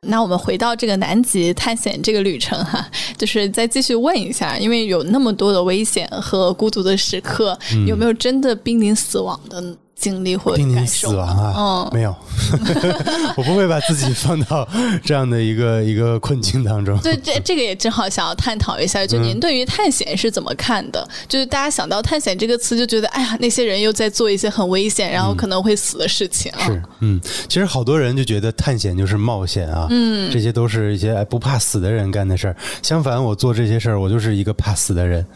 [0.00, 9.76] 那我们回到这个南极探险这个旅程哈， 就是再继续问一下，因为有那么多的危险和孤独的时刻，有没有真的濒临死亡的？
[9.98, 11.54] 经历或感受死亡啊？
[11.56, 12.14] 嗯，没有，
[13.36, 14.66] 我不会把自己放到
[15.04, 16.98] 这样的一个一个困境当中。
[17.00, 21.06] 对，这这个也正好想要探讨一下，就您对于探险是怎么看的？
[21.28, 26.52] 就是大家想到探险这个词，就觉得哎呀，那些人又在做一些很危险，然后可能会死的事情。
[26.58, 32.56] 是，嗯，其实好多人就觉得探险就是冒险啊，嗯，这些都是一些不怕死的人干的事儿。
[32.82, 35.26] 相反，我做这些事儿，我就是一个怕死的人。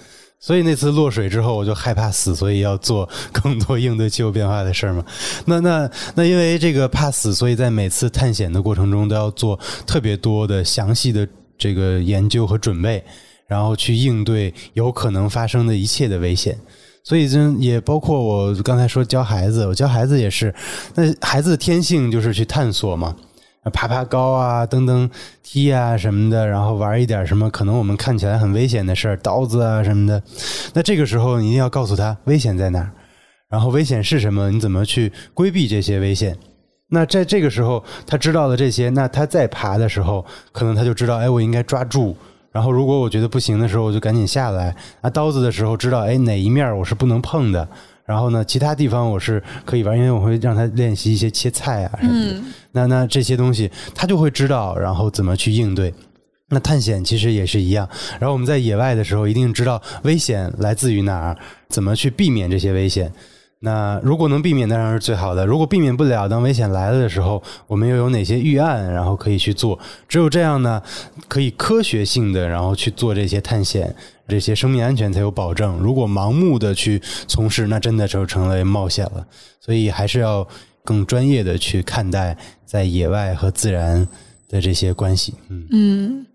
[0.42, 5.04] 所以那次落水之后，我就害怕死，所以要做更多应对气候变化的事儿嘛。
[5.46, 11.26] 那 那那，因为这个怕死，所以在每次探险的过程中都要做特别多的详细的
[11.56, 13.04] 这个研究和准备，
[13.46, 16.58] 然后去应对有可能发生的一切的危险。
[17.04, 20.52] 所以，这也包括我刚才说教孩子，我教孩子也是，
[20.96, 23.14] 那孩子的天性就是去探索嘛。
[23.70, 25.08] 爬爬高啊，蹬蹬
[25.42, 30.22] 梯啊什么的，然后玩一点什么可能我们看起来很危险的事儿，刀子啊什么的。
[30.74, 32.90] 那这个时候你一定要告诉他危险在哪儿，
[33.48, 36.36] 然后危险是什么，你怎么去规避这些危险。
[36.88, 42.16] 那在这个时候他知道了这些，那他再爬的时候，可能他就知道，哎，我应该抓住。
[42.50, 44.76] 然后如果我觉得不行的时候，我就赶紧下来。
[45.00, 47.66] 拿刀子的时候，知道哎哪一面我是不能碰的。
[48.04, 52.42] 然后呢，其他地方我是可以玩，因为我会让他练习一些切菜啊什么的。
[52.72, 55.92] 那那这些东西他就会知道，然后怎么去应对。
[56.48, 57.88] 那探险其实也是一样。
[58.18, 61.38] 然后我们在野外的时候，一定知道危险来自于哪儿，
[61.68, 63.10] 怎么去避免这些危险。
[63.60, 65.46] 那如果能避免，当然是最好的。
[65.46, 69.78] 如果避免不了，当危险来了的时候，我们又有哪些预案，然后可以去做？
[70.08, 70.82] 只有这样呢，
[71.28, 73.94] 可以科学性的，然后去做这些探险。
[74.28, 75.78] 这些生命安全才有保证。
[75.78, 79.26] 如果盲目的去从事，那真的就成为冒险了。
[79.60, 80.46] 所以还是要
[80.84, 84.06] 更专业的去看待在野外和自然
[84.48, 85.34] 的这些关系。
[85.48, 86.26] 嗯嗯，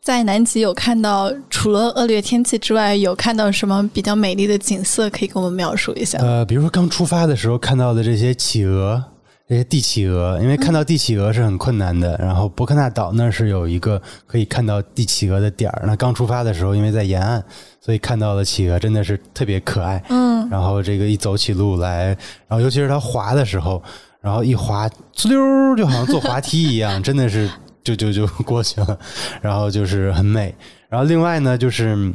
[0.00, 5.08] 在南极有看到除了恶劣天气之外，有看到什么比较美丽的景色？
[5.10, 6.18] 可以跟我们描述一下。
[6.18, 9.02] 呃，比如说刚出发的时候看到的这些企鹅。
[9.46, 12.16] 这些帝企鹅，因为看到帝企鹅是很困难的。
[12.16, 15.84] 然后伯克纳岛那是有一个可以看到帝企鹅的点儿。
[15.86, 17.44] 那刚出发的时候，因为在沿岸，
[17.78, 20.02] 所以看到了企鹅，真的是特别可爱。
[20.08, 20.48] 嗯。
[20.48, 22.06] 然后这个一走起路来，
[22.48, 23.82] 然后尤其是它滑的时候，
[24.22, 27.50] 然后一滑，呲溜，就好像坐滑梯一样，真的是
[27.82, 28.98] 就就就过去了。
[29.42, 30.54] 然后就是很美。
[30.88, 32.10] 然后另外呢，就是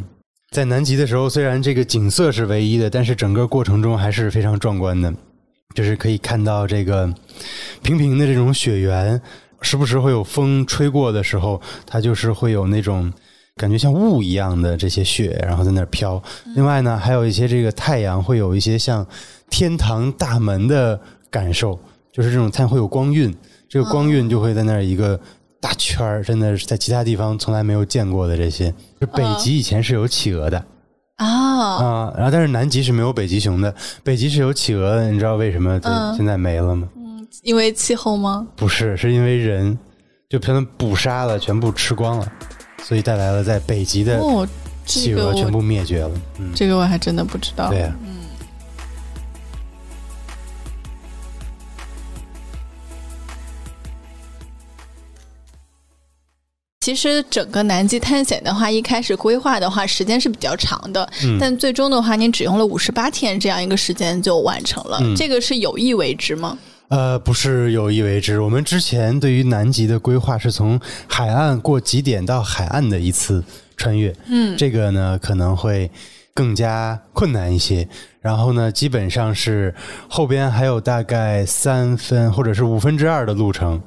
[0.50, 5.14] 在南极的时候，虽然这个景色是唯一的，但是整个过程中还是非常壮观的。
[5.76, 7.14] 就是可以看到这个
[7.84, 9.22] 平平的这种雪原，
[9.62, 13.12] 时不时会有风吹过的时候，它就是会有那种
[13.56, 16.22] 感觉像雾一样的这些雪，然后在那儿飘。
[16.56, 19.06] 另外呢，还有一些这个太阳会有一些像
[19.50, 21.80] 天堂大门的感受，
[22.12, 23.34] 就是这种太阳会有光晕，
[23.70, 25.20] 这个光晕就会在那儿一个
[25.62, 28.74] 大圈儿，真的是在其他地方从来没有见过的这些。
[29.00, 30.66] 就北极以前是有企鹅的。
[31.20, 32.14] 啊啊！
[32.16, 35.12] 然后，但是南极是没有北极熊的，北极是有企鹅的。
[35.12, 35.80] 你知道为什么
[36.16, 36.88] 现在没了吗？
[36.96, 38.48] 嗯，因为气候吗？
[38.56, 39.78] 不是，是因为人
[40.30, 42.28] 就全都捕杀了，全部吃光了，
[42.84, 44.20] 所以带来了在北极的
[44.86, 46.12] 企鹅全部灭绝了。
[46.40, 47.70] 嗯，这个我还真的不知道。
[47.70, 47.96] 对呀。
[56.82, 61.08] 其实整个南极探险的话，一开始规划的话，时间是比较长的。
[61.24, 61.38] 嗯。
[61.40, 64.98] 但最终的话，您只用了五十八天这样一个时间就完成了。
[65.02, 65.14] 嗯。
[65.16, 66.58] 这个是有意为之吗？
[66.88, 68.40] 呃，不是有意为之。
[68.40, 73.44] 我们之前对于南极的规划是从海岸过极点到海岸的一次
[73.76, 74.16] 穿越。
[74.28, 74.58] 嗯。
[74.58, 75.92] 这个呢可能会
[76.34, 77.88] 更加困难一些。
[78.22, 79.76] 然后呢，基本上是
[80.08, 83.82] 后边还有大概三分或者是五分之二的路程。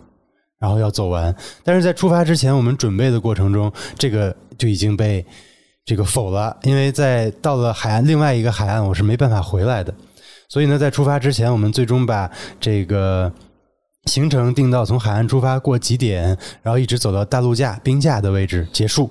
[0.62, 5.26] 然后要走完，但是在出发之前，我们准备的过程中，这个就已经被
[5.84, 9.92] 这个否了，因为在到了海岸另外一个海岸，我是没办法回来的。
[10.48, 13.32] 所以呢，在出发之前，我们最终把这个
[14.04, 19.10] 行程定到从海岸出发过极点，然后一直走到大陆架冰架的位置结束。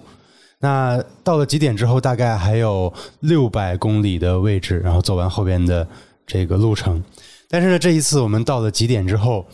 [0.61, 5.85] 那到了极点之后，大概还有六百公里的位置，然后走完后边的
[6.25, 7.03] 这个路程。
[7.49, 9.45] 但是呢，这一次我们到了极点之后，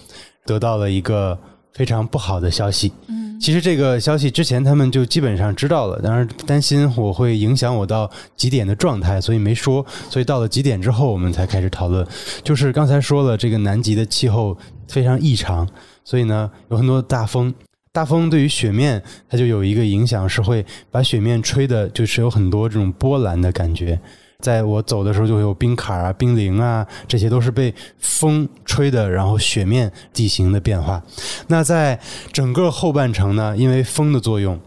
[0.46, 1.36] 得到了一个
[1.78, 2.92] 非常不好的消息。
[3.08, 9.86] 嗯，其实这个消息之前他们就基本上知道了，但是担心我会影响我到几点的状态，所以没说。
[10.10, 12.06] 所以到了几点之后，我们才开始讨论。
[12.44, 15.70] 就是刚才说了，这个南极的气候非常异常，
[16.04, 17.54] 所以呢，有很多大风。
[17.92, 24.00] 大风对于雪面，它就有一个影响，是会把雪面吹的，就是有很多这种波澜的感觉。
[24.44, 31.02] 在我走的时候，就会有冰坎啊、冰凌啊，这些都是被风吹的，然后雪面地形的变化。
[31.48, 32.00] 那在
[32.32, 34.60] 整个后半程呢，因为风的作用，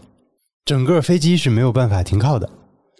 [0.65, 2.49] 整个飞机是没有办法停靠的。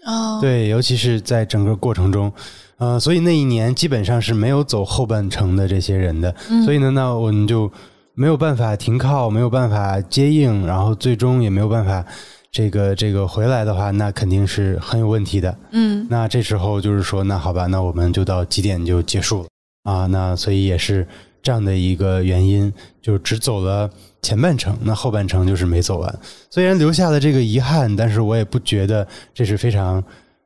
[0.06, 2.32] 哦，对，尤其是在整个过程中，
[2.78, 6.34] 呃，所以那一年基本上是没有走后半程的这些人的。
[6.66, 7.72] 所以呢，那我们就。
[8.14, 12.06] 没有办法停靠，没有办法接应，然后最终也没有办法
[12.52, 15.58] 这个这个回来的话，那肯定是很有问题的。
[15.72, 19.48] 嗯，那这时候就是说，那好吧，那我们就到几点就结束了
[19.84, 20.06] 啊？
[20.08, 21.08] 那所以也是
[21.42, 23.90] 这样的一个原因，就只走了
[24.22, 26.20] 前半程，那后半程就是没走完。
[26.50, 30.04] 虽然留下了这个遗憾，但是我也不觉得这是非常。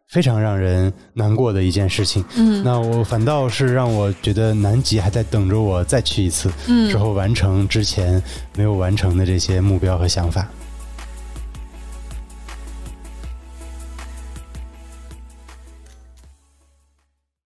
[0.08, 2.24] 非常让人难过的一件事情。
[2.38, 8.22] 嗯，那我反倒是让我觉得南极还在等着我再去一次，嗯，之后完成之前
[8.56, 10.48] 没有完成的这些目标和想法。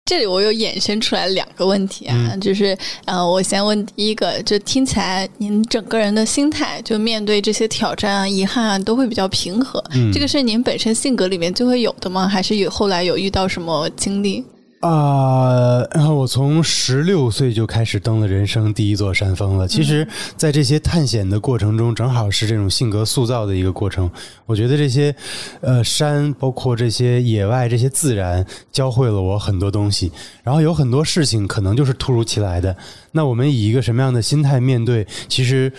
[0.08, 9.84] 这里我有衍生出来两个问题啊，就是呃，我先问第一个，就听起来您整个人的心态，就面对这些挑战啊、遗憾啊，都会比较平和。
[10.10, 12.26] 这个是您本身性格里面就会有的吗？
[12.26, 14.42] 还是有后来有遇到什么经历？
[14.80, 19.66] 啊，然后我从十六岁就开始登了人生第一座山峰了。
[19.66, 24.08] 其实，在这些探险的过程中，正好是这种性格塑造的一个过程。
[24.46, 25.12] 我觉得这些，
[25.60, 30.12] 呃，山，包括这些野外、这些自然，教会了我很多东西。
[30.44, 32.76] 然后有很多事情可能就是突如其来的。
[33.10, 35.04] 那我们以一个什么样的心态面对？
[35.28, 35.72] 其实。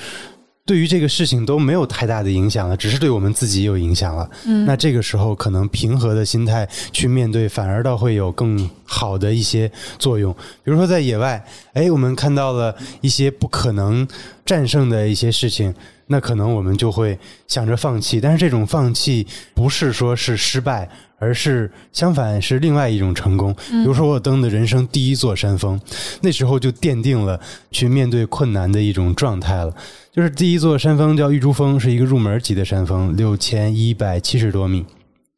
[0.70, 4.30] 对于这个事情都没有太大的影响了，只是对我们自己有影响了。
[4.46, 10.32] 嗯，那这个时候可能平和的心态去面对，反而倒会有更好的一些作用。
[10.64, 14.08] 比如说在野外，哎，我们看到了一些不可能
[14.46, 15.74] 战胜的一些事情，
[16.12, 17.18] 那可能我们就会
[17.48, 18.20] 想着放弃。
[18.20, 20.90] 但是这种放弃不是说是失败。
[21.22, 23.54] 而是相反，是另外一种成功。
[23.70, 25.78] 比如说，我登的人生第一座山峰，
[26.22, 27.38] 那时候就奠定了
[27.72, 29.76] 去面对困难的一种状态了。
[30.14, 34.86] 就是第一座山峰叫玉珠峰，是一个入门级的山峰，六千一百七十多米。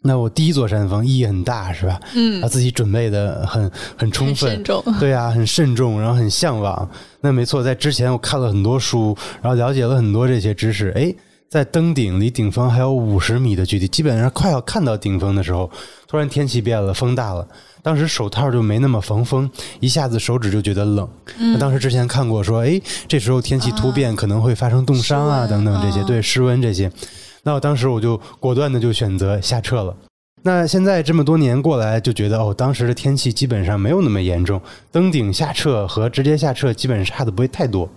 [0.01, 1.99] 那我第一座山峰意义很大，是吧？
[2.15, 6.89] 嗯，把自己准备的很很充分，慎重，对啊，很慎重，然后很向往。
[7.21, 11.13] 那没错，在之前我看了很多书，然后了解了很多这些知识，哎。
[11.51, 15.69] 在登顶离顶峰还有五十米的距离，基本上快要看到顶峰的时候，
[16.07, 17.45] 突然天气变了，风大了。
[17.83, 21.05] 当时手套就没那么防风，一下子手指就觉得冷。
[21.37, 26.89] 那当时之前看过说，哎，这时候天气突变可能会发生冻伤啊，等等这些，对失温这些。
[27.43, 29.95] 那我当时我就果断的就选择下撤了。
[30.43, 34.59] 那现在这么多年过来，就觉得哦，当时的天气基本上没有那么严重，
[34.91, 37.87] 登顶下撤和直接下撤基本上差的不会太多。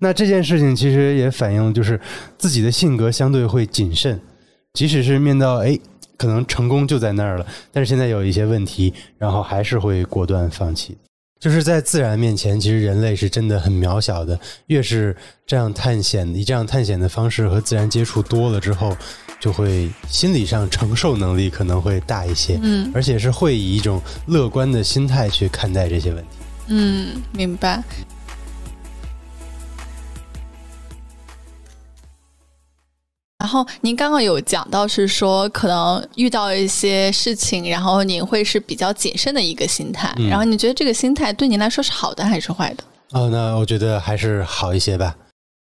[0.00, 2.00] 那这件事情其实也反映，就是
[2.38, 4.18] 自己的性格相对会谨慎，
[4.72, 5.78] 即使是面到哎，
[6.16, 10.96] 可能成功就在那儿了，但是现在有一些问题，然后还是会果断放弃。
[11.40, 14.38] 就是在自然面前，其实人类是真的很渺小的。
[14.66, 18.94] 越是这样探险，以这样探险的方式和自然接触多了之后，
[19.40, 26.30] 就会心理上承受能力可能会大一些，嗯，而且是会以一种乐观的心态去看待这些问题。
[26.68, 27.82] 嗯，明白。
[33.40, 40.14] 然后您刚刚有讲到是说，可能遇到一些事情，然后您会是比较谨慎的一个心态。
[40.28, 42.84] 然后你觉得这个心态对您来说是好的还是坏的？
[43.12, 45.16] 哦，那我觉得还是好一些吧，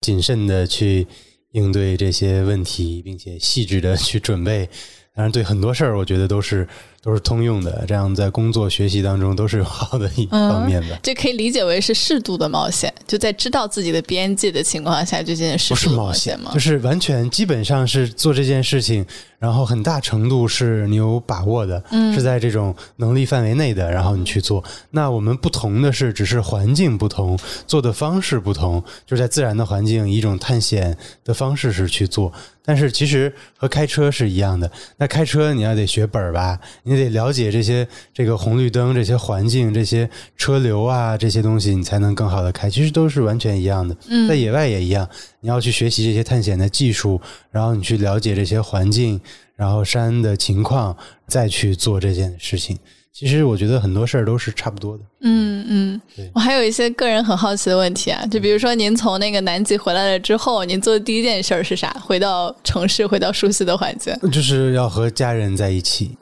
[0.03, 1.07] 谨慎的去
[1.53, 4.68] 应对这些问题，并且细致的去准备。
[5.16, 6.68] 当然，对很多事儿，我觉得都是。
[7.05, 10.99] 都是通用的，这样在工作学习当中都是有好的一方面的。
[11.03, 16.51] 这可以理解为是适度的冒险，就在知道自己的边界的情况下，这件事不是冒险吗？
[16.55, 19.05] 就是完全基本上是做这件事情，
[19.39, 24.64] 然后很大程度是你有把握的，是在这种能力范围内的，然后你去做。
[24.91, 32.33] 那我们不同的是，只是环境不同，做的方式不同，就是在自然的环境，以一种探险的方式是去做。
[32.65, 34.71] 但是其实和开车是一样的。
[34.97, 42.71] 那开车你要得学本儿吧，你得了解这些这个红绿灯、这些环境、这些车流啊这些东西，你才能更好的开。
[42.71, 43.95] 其实都是完全一样的。
[44.09, 45.09] 嗯在野外也一样，
[45.41, 49.21] 你要去学习这些探险的技术，然后你去了解这些环境，
[49.57, 50.97] 然后山的情况，
[51.27, 52.79] 再去做这件事情。
[53.15, 55.05] 其实我觉得很多事儿都是差不多的。
[55.21, 56.01] 嗯嗯，
[56.35, 61.97] 我还有一些个人很好奇的问题啊，就比如说您从那个南极回来了之后，您做的第一件事儿是啥？
[62.05, 64.12] 回到城市，回到熟悉的环境。
[64.33, 66.19] 就是要和家人在一起，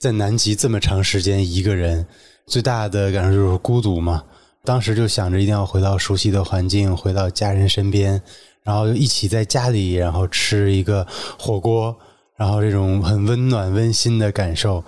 [0.00, 2.04] 在南极这么长时间一个人，
[2.48, 4.24] 最大的感受就是孤独嘛。
[4.64, 8.20] 当时就想着一定要回到熟悉的环境，回到家人身边，
[8.64, 11.06] 然后一起在家里，然后吃一个
[11.38, 11.96] 火锅，
[12.36, 14.82] 然后这种很温暖温馨的感受。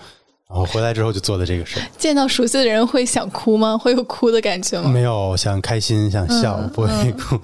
[0.55, 3.77] 然后回来之后就做的这个事儿， 见到熟悉的人会想哭吗？
[3.77, 4.89] 会有哭的感觉吗？
[4.89, 7.37] 没有想开心想笑，嗯不会哭。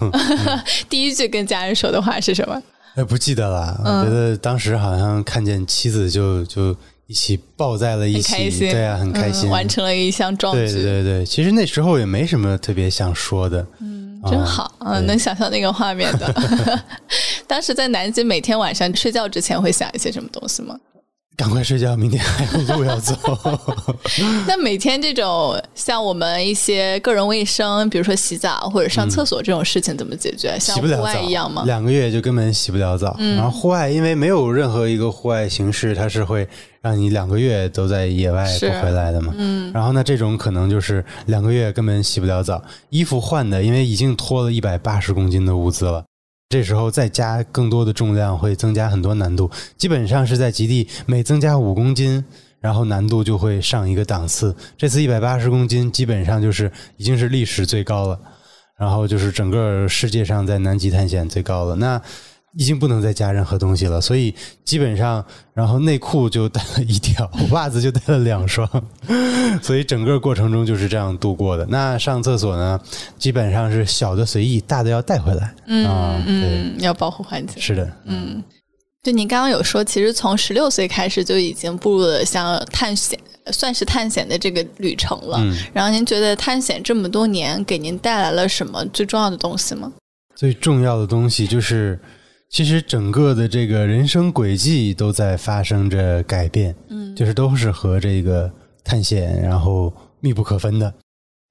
[0.89, 2.63] 第一句跟家人说的话是什么？
[2.95, 3.77] 哎， 不记得了。
[4.05, 6.73] 觉得当时好像看见妻子就就
[7.09, 10.73] 一起抱在了一起，开心，对啊，很开心，嗯完成了一项壮举。
[10.73, 13.67] 对对对，其实那时候也没什么特别想说的，
[14.31, 16.83] 真好，嗯，对能想象那个画面的。
[17.49, 20.77] 当时在南京，每天晚上睡觉之前会想一些什么东西吗？
[21.41, 23.14] 赶快睡觉，明天还有路要走。
[24.47, 30.59] 那每天这种像我们一些个人卫生，比如说洗澡或者上厕所这种事情怎么解决？
[30.61, 31.62] 像户外一样吗？
[31.64, 33.16] 两个月就根本洗不了澡。
[33.18, 36.47] 然后户外，因为没有任何一个户外形式，它是会
[36.82, 39.32] 让你两个月都在野外不回来的嘛。
[39.38, 39.72] 嗯。
[39.72, 46.05] 然后呢，这种可能就是两个月根本洗不了澡，衣服换的，因为已经拖了一百八十公斤的物资了。
[46.51, 49.48] 这时候再加更多的重量，会增加很多难度。
[49.78, 52.24] 基本上是在极地每增加五公斤，
[52.61, 54.55] 然后难度就会上一个档次。
[54.76, 58.20] 这次一百八十公斤，基本上就是已经是历史最高了。
[58.76, 61.76] 然后就是整个世界上在南极探险最高了。
[61.76, 62.03] 那
[62.57, 64.34] 已经不能再加任何东西了，所以
[64.64, 65.24] 基本上，
[65.55, 68.68] 然后内裤就带了一条，袜子就带了两双，
[69.62, 71.64] 所以整个过程中就是这样度过的。
[71.66, 72.80] 那上厕所呢，
[73.18, 75.55] 基本上是小的随意，大的要带回来。
[75.66, 77.62] 嗯啊嗯，要保护环境。
[77.62, 78.42] 是的，嗯，
[79.03, 83.16] 就你刚刚有说，其实从十六岁开始就已经步入了像探险，
[83.53, 85.38] 算是探险的这个旅程了。
[85.40, 89.92] 嗯然后您觉得探险这么多年给您带来了什么最重要的东西吗？
[90.34, 92.01] 最重要的东西就是，
[92.51, 96.74] 其实整个的这个人生轨迹都在发生着改变。
[96.88, 98.51] 嗯就是都是和这个
[98.82, 100.92] 探险然后密不可分的。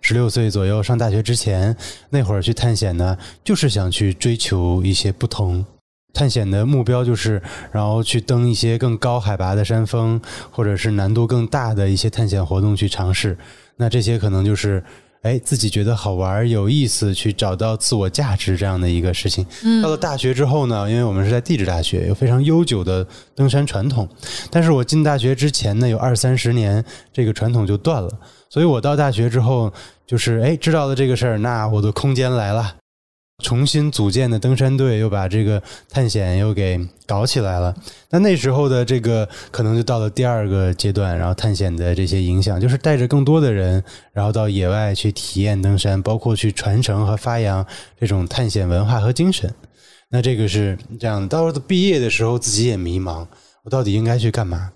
[0.01, 1.75] 十六岁左右上大学之前，
[2.09, 5.65] 那会儿去探险呢，就是想去追求一些不同。
[6.13, 7.41] 探险的目标就是，
[7.71, 10.19] 然后去登一些更高海拔的山峰，
[10.49, 13.37] 或者是难度更大的一些探险活动去尝试。
[13.75, 14.83] 那这些可能就是，
[15.21, 19.45] 哎，自己觉得好玩、有意思，去找到自我价值这样的一个事情。
[19.63, 23.05] 嗯到了大学之后呢，因为我们是在地质大学，有非常悠久的
[23.35, 24.07] 登山传统，
[24.49, 28.09] 但是我进大学之前呢，有二三十年这个传统就断了，
[28.49, 29.71] 所以我到大学之后，
[30.07, 32.75] 就是哎知道了这个事儿，那我的空间来了。
[33.39, 37.73] 重新组建的登山队又把这个探险又给搞起来了。
[38.09, 43.83] 那那时候的这个可能就到了第二个阶段，然后探险的这些影响，就是带着更多的人，
[44.13, 47.65] 然后到野外去体验登山，包括去传承和发扬
[47.99, 49.53] 这种探险文化和精神。
[50.09, 53.25] 那这个是这样的，到了毕业的时候，自己也迷茫，
[53.63, 54.71] 我到底应该去干嘛？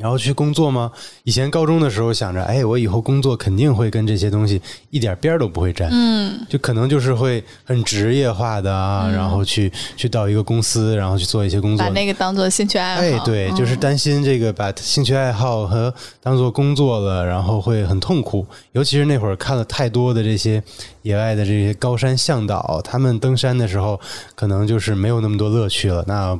[0.00, 0.90] 然后去工作吗？
[1.24, 11.92] 以前高中的时候想着，哎，我以后工作肯定会跟这些东西一点边儿都不会沾，嗯就可能就是会很职业化的啊，然后去去到一个公司，然后去做一些工作把。
[11.92, 13.02] 那个当做兴趣爱好。
[13.02, 15.92] 哎，对，就是嗯担心这个把兴趣爱好和
[16.22, 18.46] 当做工作了，然后会很痛苦。
[18.72, 20.62] 尤其是那会儿看了太多的这些
[21.02, 24.00] 野外的这些高山向导，他们登山的时候
[24.34, 26.04] 可能就是没有那么多乐趣了。
[26.06, 26.38] 那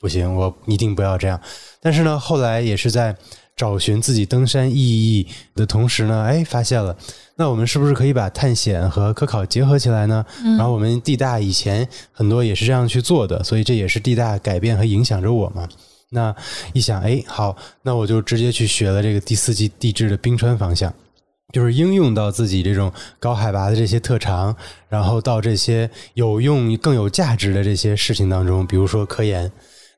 [0.00, 1.40] 不行，我一定不要这样。
[1.80, 3.16] 但是呢，后来也是在
[3.56, 6.96] 找寻自己登山意义的同时呢，哎，发现了，
[7.36, 10.24] 那我们是不是可以把探险和科考结合起来呢？
[10.56, 15.68] 然后我们地大以前很多也是这样去做的，所以这也是地大改变和影响着我嘛。
[16.10, 16.34] 那
[16.72, 20.94] 一想，哎，好，那我就直接去学了这个第四季地质的冰川方向。
[21.50, 24.54] 就是应用到自己这种高海拔的这些特长，
[24.90, 29.50] 然后到这些有用、更有价值的这些事情当中，比如说科研，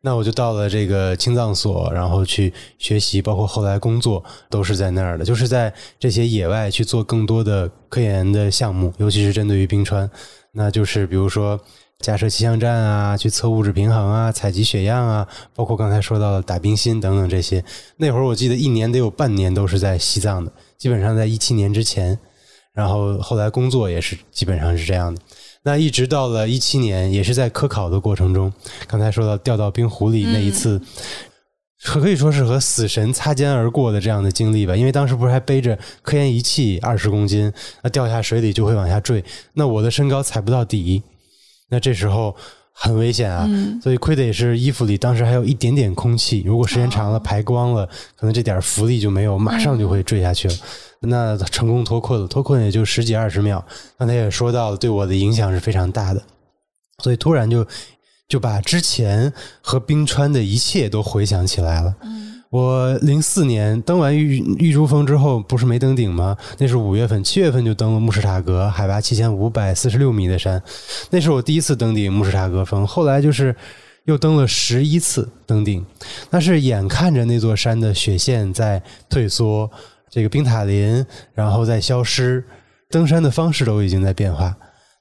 [0.03, 10.11] 那我就到了这个青藏所，然后去学习，包括后来工作都是在那儿的，就是在这些野外去做更多的科研的项目，尤其是针对于冰川，
[10.53, 11.61] 那就是比如说
[11.99, 17.63] 架设气象站啊，去测物质平衡啊，采集血样啊，包括刚才说到的打冰芯等等这些。
[17.99, 22.19] 那会儿我记得一年得有半年都是在西藏的，基本上在一七年之前，
[22.73, 25.21] 然后后来工作也是基本上是这样的。
[25.63, 28.51] 那一直到了一七年，也是在科考的过程中，
[28.87, 30.81] 刚才说到掉到冰湖里那一次，
[31.85, 34.75] 可以说是和死神擦肩而过的这样的经历吧。
[34.75, 37.53] 因为当时不是还背着科研仪器二十公斤，
[37.83, 41.03] 那掉下水里就会往下坠，那我的身高踩不到底，
[41.69, 42.35] 那这时候
[42.73, 43.47] 很危险啊。
[43.83, 47.87] 所以亏得也是衣服里当时还有一点点空气，如果时间长了排光了，
[48.17, 50.55] 可能这点浮力就没有，马上就会坠下去了。
[51.01, 53.65] 那成功脱困了，脱困也就十几二十秒。
[53.99, 56.23] 刚才也说到了，对我的影响是非常大的，
[56.99, 57.67] 所以突然就
[58.29, 59.33] 就把之前
[59.63, 61.95] 和冰川的一切都回想起来了。
[62.51, 66.37] 我零四年登完玉玉珠峰之后，不是没登顶吗？
[66.59, 70.63] 那是五月份，七月份就登了慕士塔格，海拔七千五百四十六米的山，
[71.11, 72.87] 那是我第一次登顶慕士塔格峰。
[72.87, 73.55] 后来就是
[74.05, 75.87] 又登了十一次登顶，
[76.29, 79.71] 那是眼看着那座山的雪线在退缩。
[80.11, 82.45] 这个冰塔林，然后再消失，
[82.91, 84.55] 登山的方式都已经在变化。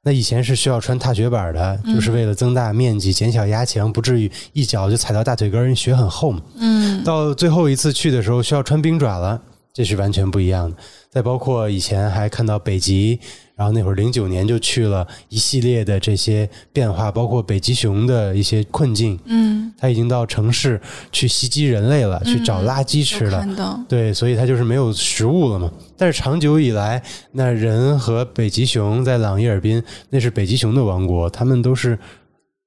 [0.04, 6.42] 那以前是需要穿踏雪板的，就是为了增大面积、减小压强，不至于一脚就踩到大腿根儿，因为雪很厚嘛。
[6.58, 7.04] 嗯。
[7.04, 9.42] 到最后一次去的时候，需要穿冰爪了，
[9.74, 10.78] 这是完全不一样的。
[11.10, 13.20] 再包括以前还看到北极。
[13.60, 19.20] 然后那会儿零九年就去了一系列的这些变化，包括北极熊的一些困境。
[19.26, 20.80] 嗯，他已经到城市
[21.12, 23.46] 去袭击人类了，去找垃圾吃了。
[23.90, 25.70] 对，所以它就是没有食物了嘛。
[25.98, 27.04] 但是长久以来，
[27.34, 32.00] 那人和北极熊在朗伊尔滨，那是北极熊的王国，他们都是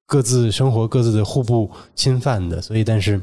[0.06, 2.60] 各自生活各自的互不侵犯的。
[2.60, 3.18] 所以，但是。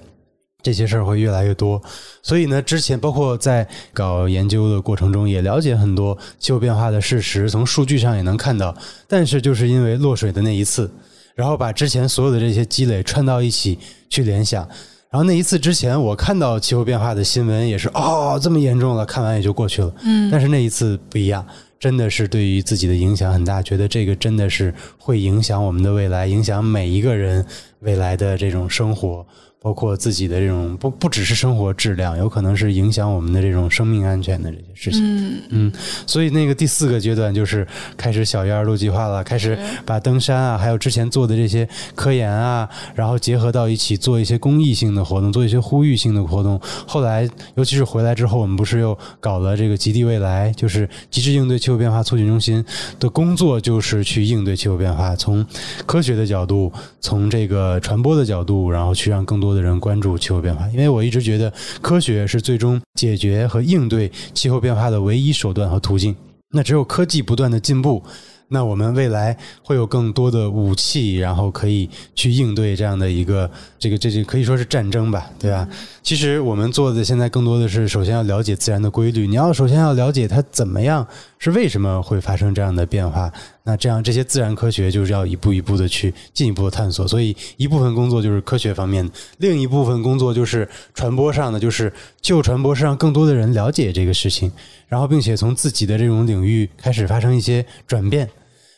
[0.61, 1.81] 这些事儿会越来越多，
[2.21, 8.75] 所以呢，之前包括在搞研究的过程中，也了解很多气候变化的事实，从数据上也能看到。
[9.07, 10.91] 但是就是因为落水的那一次，
[11.33, 13.79] 然后把之前所有的这些积累串到一起
[14.09, 14.67] 去联想，
[15.09, 19.93] 然后那一次之前我看到气候变化的新闻也是哦这么严重了，看完也就过去了。
[20.03, 21.45] 嗯，但是那一次不一样，
[21.79, 27.45] 真的是对于自己的影响很大，觉得这个真的是会影响我们的未来，影响每一个人
[27.79, 29.25] 未来的这种生活。
[29.61, 35.01] 包括自己的这种不不只是生活质量，有可能是影响我们的这种生命安全的这些事情。
[35.03, 35.71] 嗯嗯，
[36.07, 46.57] 所以那个第四个阶段就是开始小一二路计划了，开始把登山啊，还有之前做的这些科研啊，然后结合到一起做一些公益性的活动，做一些呼吁性的活动。
[46.87, 52.63] 后来，尤其是回来之后，我们不是又搞了这个极地未来，就是极致应对气候变化促进中心
[52.97, 55.45] 的工作，就是去应对气候变化，从
[55.85, 59.48] 科学的角度，从这个传播的角度，然后去让更多。
[59.49, 66.15] 多的人关注气候变化，因为我一直觉得科学是最终解决和应对气候变化的唯一手段和途径。
[66.51, 68.03] 那只有科技不断的进步。
[68.51, 73.47] 那我们未来会有更多的武器，然后可以去应对这样的一个
[73.77, 75.69] 这个这就可以说是战争吧，对吧？
[76.01, 81.05] 其实我们做的现在更多的是，首先要了解自然的规律，你要首先要了解它怎么样，
[81.39, 83.31] 是为什么会发生这样的变化。
[83.63, 87.07] 那这样这些自然科学就是要一步一步的去进一步的探索。
[87.07, 94.51] 所以一部分工作就是科学方面，另一部分工作就是传播上的，就是就传播是让更多的人了解这个事情，
[94.87, 98.29] 然后并且从自己的这种领域开始发生一些转变。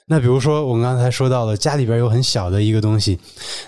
[0.07, 3.17] 那比如说，我们刚才说到了家里边有很小的一个东西，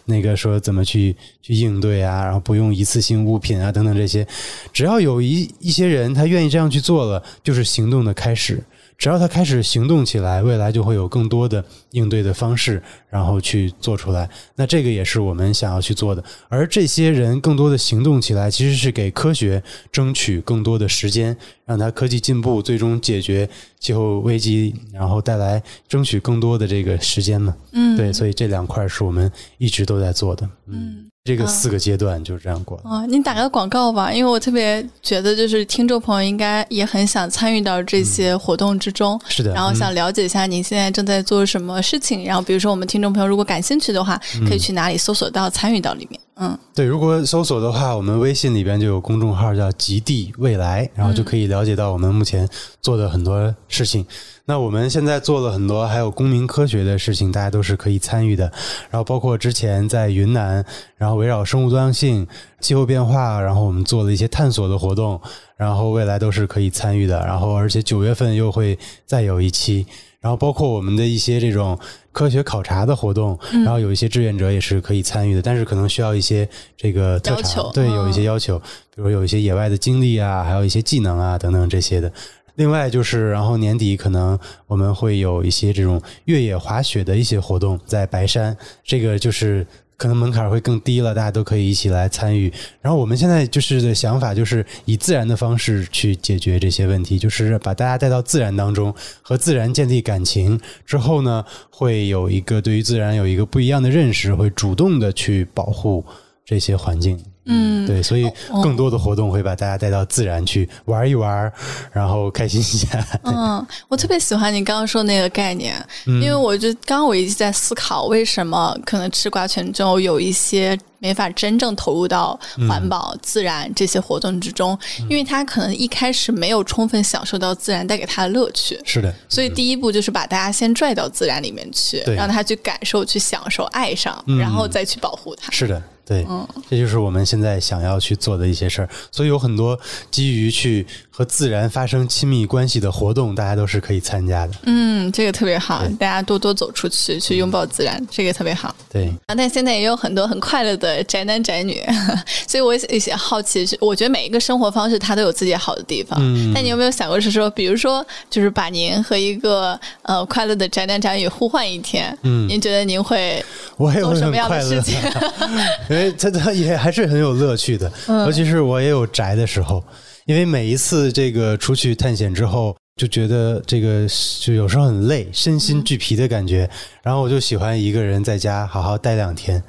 [0.04, 4.28] 那个说怎么去去应对啊，然后不用一次性物品啊等等这些，
[4.74, 8.62] 只要有一一些人他愿意这样去做了，就是行动的开始。
[8.98, 14.30] 只要他开始行动起来，未来就会有更多的应对的方式，然后去做出来。
[14.56, 16.24] 那这个也是我们想要去做的。
[16.50, 21.36] 而这些人更多的行动起来，其实是给科学争取更多的时间，
[21.66, 27.56] 让它科技进步，最终解决气候危机，然后带来争取更多的这个时间嘛。
[27.72, 30.50] 嗯，对，所以这两块是我们一直都在做的。
[30.68, 31.10] 嗯。
[31.26, 32.78] 这个四个阶段就是这样过。
[32.84, 39.18] 啊，你打个广告吧，因为我特别觉得，就是听众朋友应该也很想参与到这些活动之中。
[39.30, 39.54] 是的。
[39.54, 42.26] 然后想了解一下您现在正在做什么事情。
[42.26, 46.20] 然后，比如说我们听众朋友如果感兴趣的话，可以去哪里搜索到参与到里面？
[46.33, 46.33] 嗯，
[46.74, 52.50] 对，如果搜索的话，我们微信里边就有公众号叫“极地未来”，然后就可以了解到我们目前
[52.82, 54.04] 做的很多事情。
[54.46, 58.52] 那我们现在做了很多，还有公民科学的事情，大家都是可以参与的。
[58.90, 60.66] 然后包括之前在云南，
[60.98, 62.28] 然后围绕生物多样性、
[62.60, 65.22] 气候变化，然后我们做了一些探索的活动，
[65.56, 67.20] 然后未来都是可以参与的。
[67.20, 69.86] 然后而且九月份又会再有一期，
[70.24, 71.78] 然后包括我们的一些这种
[72.14, 76.48] 科学考察的活动，然后有一些志愿者也是可以参与的，但是可能需要一些
[76.78, 78.58] 这个特长，对，有一些要求，
[78.96, 82.10] 比如有一些野外的经历啊，还有一些技能啊等等这些的。
[82.56, 89.66] 另外就是，然后年底可能我们会有一些这种越野滑雪的一些活动，在白山，这个就是
[89.98, 92.52] 可能门槛会更低了，大家都可以一起来参与。
[92.82, 106.04] 然后我们现在就是的想法，就是以自然的方式去解决这些问题，就是把大家带到自然当中，和自然建立感情之后呢，会有一个对于自然有一个不一样的认识，会主动的去保护
[106.46, 107.18] 这些环境。
[107.46, 108.30] 嗯，对，所以
[108.62, 111.52] 更多的活动会把大家带到自然去玩一玩，
[111.92, 113.06] 然后开心一下。
[113.24, 115.76] 嗯，我特别喜欢你刚刚说那个概念，
[116.06, 124.80] 因为我就刚刚我一直在思考，为什么可能吃瓜群众有一些没法真正投入到环保、自然这些活动之中，
[125.10, 128.80] 因为他可能一开始没有充分享受到自然带给他的乐趣。
[128.86, 135.52] 是的，所以第一步就是把大家先拽到自然里面去，让他去感受、去享受、爱上，然后再去保护它。
[135.52, 135.84] 是的。
[136.06, 136.28] 对，
[136.70, 139.80] 这就是我们现在想要去做的一些事儿，所以有很多
[140.12, 144.54] 基于去和自然发生亲密关系的活动，大家都是可以参加的。
[144.64, 148.76] 嗯，这个特别好，大家多多走出去，去拥抱自然，这个特别好。
[148.92, 151.82] 对啊，但现在也有很多很快乐的宅男宅女，
[152.48, 156.20] 所以我也些好奇，是我觉得每一个生活方式它都有自己好的地方。
[156.22, 163.44] 嗯，但你有没有想过是说，比如说，就是把您和一个呃快乐的宅男宅女互换一天，嗯，您觉得您会
[163.78, 164.96] 做什么样的事情？
[165.90, 169.84] 因为他他也还是很有乐趣的，尤其是我也有宅的时候，
[170.26, 174.06] 因为每一次这个出去探险之后，就觉得这个
[174.40, 176.70] 就有时候很累，身心俱疲的感觉，
[177.02, 179.64] 然后我就喜欢一个人在家好好待两天，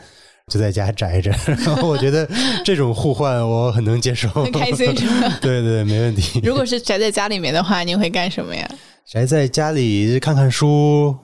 [0.52, 2.28] 就在家宅着，然后我觉得
[2.64, 5.38] 这种互换我很能接受，很开心是吧？
[5.40, 6.40] 对对，没问题。
[6.44, 8.68] 如果是宅在家里面的话，你会干什么呀？
[9.10, 11.16] 宅在家里看看书，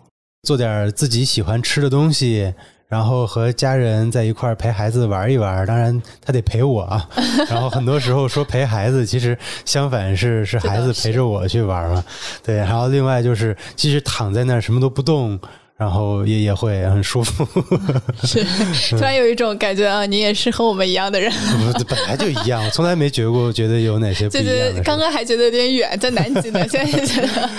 [0.42, 2.52] 做点自己喜欢吃的东西。
[2.88, 7.08] 然后和家人在一块儿陪孩子玩一玩，当然他得陪我啊。
[7.48, 12.04] 然后很多时候说陪孩子，其实相反是是孩子陪着我去玩嘛。
[12.42, 15.38] 对，然后另外就是，即使躺在那儿什么都不动。
[15.80, 17.42] 然后也也会很舒服，
[18.22, 18.44] 是
[18.90, 21.32] 突然有一种感觉啊，你也是和我们一样的人，
[21.88, 24.82] 本来就一样，我从来没觉过觉得有哪些 不一样的。
[24.82, 27.50] 刚刚还觉得有点远，在南极呢，现在觉得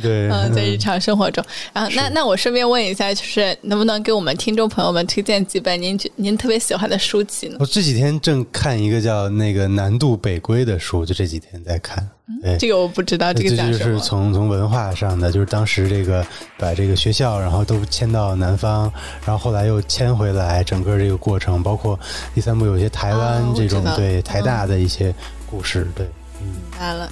[0.00, 1.44] 对，嗯，在日常生活中。
[1.72, 7.56] 然后那那我顺便问一下，就是能不能给我们听众朋友们推荐几本您您特别喜欢的书籍呢？
[7.58, 12.08] 我这几天正看一个叫那个《南渡北归》的书，就这几天在看。
[12.58, 16.26] 这个我不知道，这个就是从从文化上的，就是当时这个
[16.58, 18.90] 把这个学校，然后都迁到南方，
[19.26, 21.98] 然后后来又迁回来，整个这个过程，包括
[22.34, 25.14] 第三部有些台湾这种对台大的一些
[25.50, 26.06] 故事，对，
[26.40, 26.46] 嗯，
[26.80, 27.10] 来了。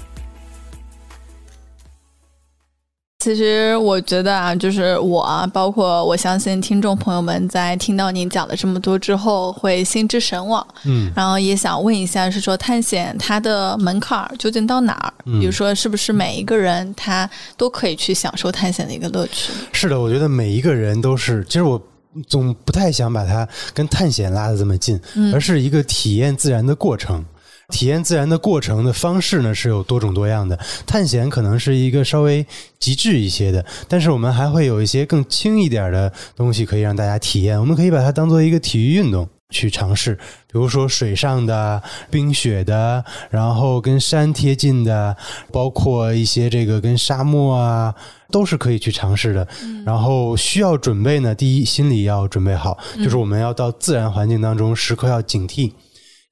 [3.22, 10.66] 其实我觉得啊，就是我，包括我相信听众朋友们在听到您讲了这么多之后，会心之神往。
[10.82, 15.14] 嗯，然后也想问一下，是说探险它的门槛究竟到哪儿？
[15.38, 19.52] 比如说，是不是每一个人他都可以去享受探险的一个乐趣？
[19.70, 21.44] 是的，我觉得每一个人都是。
[21.44, 21.80] 其实我
[22.26, 25.00] 总不太想把它跟探险拉的这么近，
[25.32, 27.24] 而是一个体验自然的过程。
[27.72, 30.56] 体验自然的过程的方式呢是有多种多样的，
[30.86, 32.46] 探险可能是一个稍微
[32.78, 37.58] 极致一些的，但是我们还会有一些更轻一点的东西可以让大家体验。
[37.58, 45.16] 我们可以把它当做一个体育运动去尝试，比如说水上的、冰雪的，然后跟山贴近的，
[45.50, 47.94] 包括一些这个跟沙漠啊，
[48.30, 49.46] 都是可以去尝试的。
[49.84, 55.72] 然后需要准备呢，第一心理要准备好，就是我们要到自然环境当中，时刻要警惕。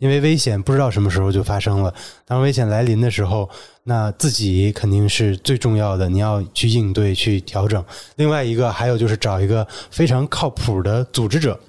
[0.00, 1.94] 因为危险不知道什么时候就发生了，
[2.24, 3.48] 当危险来临的时候，
[3.84, 7.84] 那自己肯定是最重要的，你要去应对、去调整。
[8.16, 11.60] 另外一个还有就是找一个非常靠谱的组织者。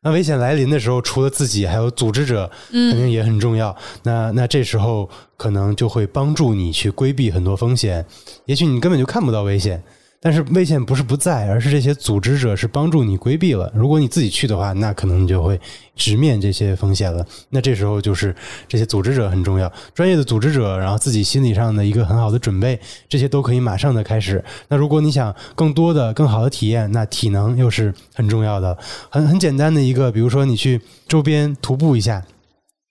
[0.00, 3.74] 那危险来临的时候，除了自己，还有组织者，肯定也很重要。
[4.02, 8.04] 那那这时候可能就会帮助你去规避很多风险，
[8.46, 9.82] 也许你根本就看不到危险。
[10.24, 13.70] 但是危险不是不在，而是这些组织者是帮助你规避了。
[13.74, 15.60] 如果你自己去的话，那可能你就会
[15.94, 17.22] 直面这些风险了。
[17.50, 18.34] 那这时候就是
[18.66, 24.42] 这些组织者很重要，专业的组织者，然后自己心理上的一个很好的准备，这些都可以马上的开始。
[24.68, 28.78] 那如果你想更多的、更好的体验，那体能又是很重要的。
[29.10, 32.24] 很很简单的一个，比如说你去周边徒步一下。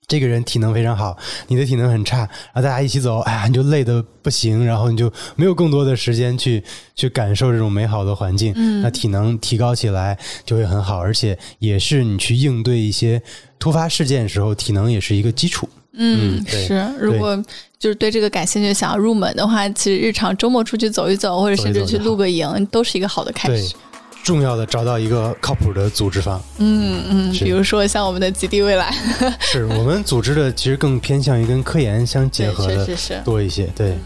[0.07, 6.63] 这个人体能非常好，你的体能很差，然后大家一起走，哎呀，你就累得不行，然后你就没有更多的时间去
[6.95, 8.53] 去感受这种美好的环境。
[8.55, 13.21] 嗯，那体能提高起来就会很好，而且也是你去应对一些
[13.57, 15.67] 突发事件时候，体能也是一个基础。
[15.93, 16.83] 嗯，是。
[16.99, 17.35] 如果
[17.77, 23.75] 就是对这个感兴趣，想要入门的话，其实日常周末出去走一走，或者甚至去露个营，都是一个好的开始。
[24.23, 28.95] 重要的找到一个靠谱的组织方，嗯嗯，比如说像我们的极地未来，
[29.41, 32.87] 是我们组织的，其实更偏向于跟科研相结合的
[33.25, 33.97] 多一些，对。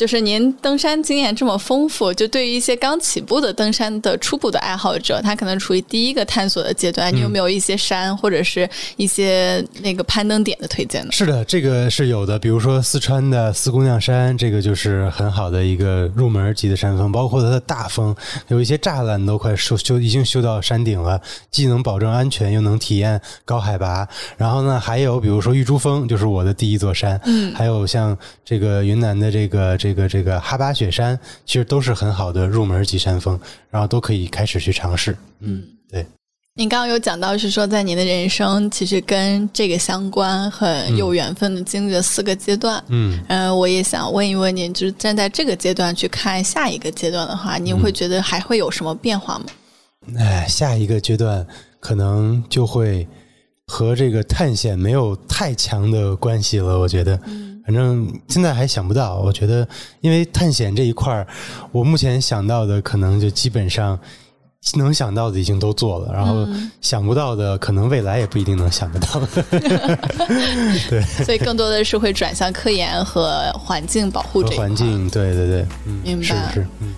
[0.00, 11.12] 就是您登山经验这么丰富，就对于一些刚起步的登山的初步的爱好者，他可能处于第一个探索的阶段，你有没有一些山或者是一些那个攀登点的推荐呢？
[11.12, 12.38] 是的，这个是有的。
[12.38, 18.16] 比如说四川的四姑娘山，这个就是很好的一个入门级的山峰，包括它的大峰，
[18.48, 21.20] 有一些栅栏都快修修已经修到山顶了，
[21.50, 24.08] 既能保证安全，又能体验高海拔。
[24.38, 29.89] 然后呢，还有比如说玉珠峰，就是我的第一座山，嗯，还有像这个云南的这个这。
[29.90, 33.38] 这个这个哈巴雪山其实都是很好的入门级山峰，
[33.70, 35.16] 然后都可以开始去尝试。
[35.40, 36.06] 嗯，对。
[36.54, 42.82] 您刚刚有讲到是说，在您的人生其实跟这个相关很有缘分的经历了四个阶段。
[42.86, 49.46] 嗯，呃，我也想问一问您，就是站在这个阶段去看下一个阶段的话，您会觉得还会有什么变化吗？
[50.16, 51.44] 哎，下一个阶段
[51.80, 53.08] 可能就会
[53.70, 56.78] 和这个探险没有太强的关系了。
[56.78, 57.16] 我觉得。
[57.62, 59.68] 反正现在还想不到，我觉得，
[60.00, 61.24] 因为探险这一块儿，
[61.70, 63.96] 我目前想到的可能就基本上
[64.74, 66.48] 能想到的已经都做了，然后
[66.80, 69.20] 想不到的可能未来也不一定能想得到。
[70.90, 75.66] 对，所以更多的是会转向科研和环境保护这环境，对对对，
[76.02, 76.92] 明白是是嗯。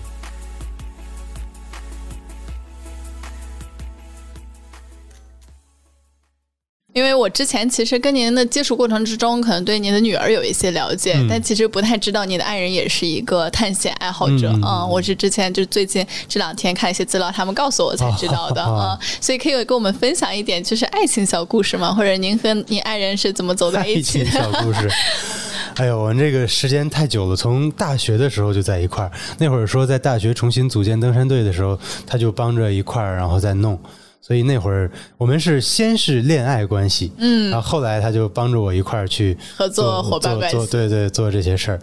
[6.93, 18.97] 因为我之前其实跟您的接触过程之中，可能对您的女儿有一些了解，但其实不太知道您的爱人也是一个探险爱好者嗯，我是之前就最近这两天看一些资料，他们告诉我才知道的啊。
[19.19, 21.91] 所以可以跟我们分享一点就是爱情小故事吗？
[21.91, 24.29] 或者您和您爱人是怎么走在一起的？
[24.29, 24.87] 小故事。
[25.77, 29.11] 哎呦，我们这个时间太久了，从大学的时候就在一块儿。
[29.39, 33.79] 那会儿说在大学重新组建登山队的时候，他就帮着一块儿，然后再弄。
[34.25, 41.79] 所以那会儿我们是先是恋爱关系，嗯，然后后来他就帮助我一块儿去合作伙伴关系，对对，做这些事儿。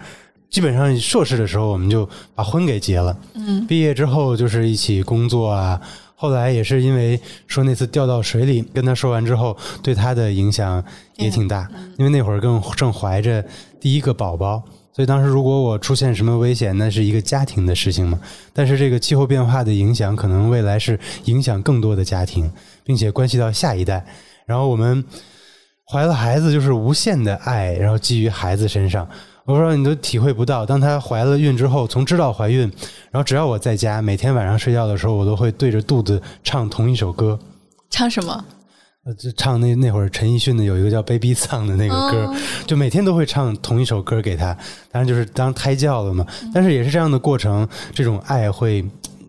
[0.49, 5.79] 基本上硕士的时候我们就把婚给结了，嗯，毕业之后就是一起工作啊。
[6.15, 10.83] 后来也是因为说那次掉到水里，跟他说完之后，对他的影响
[11.17, 11.69] 也挺大，
[11.99, 13.45] 因为那会儿正正怀着
[13.79, 14.63] 第一个宝宝。
[15.01, 18.21] 所以当时如果我出现什么危险，那是一个家庭的事情嘛。
[18.53, 22.53] 但是这个气候变化的影响，可能未来是影响更多的家庭，
[22.85, 24.05] 并且关系到下一代。
[24.45, 25.03] 然后我们
[25.91, 29.09] 怀了孩子，就是无限的爱，然后基于孩子身上。
[29.47, 32.71] 我不知道你都体会不到，当她怀了孕之后，从知道怀孕，
[33.11, 37.39] 然后只要我在家，每天晚上睡觉的时候，我都会对着肚子唱同一首歌。
[37.89, 38.45] 唱什么？
[39.11, 42.33] 呃，就唱那那会儿陈奕迅的有一个叫《Baby Song》的那个歌，
[42.65, 44.57] 就每天都会唱同一首歌给他，
[44.93, 46.25] 当然就是当胎教了嘛。
[46.55, 48.85] 但是也是这样的过程，这种爱会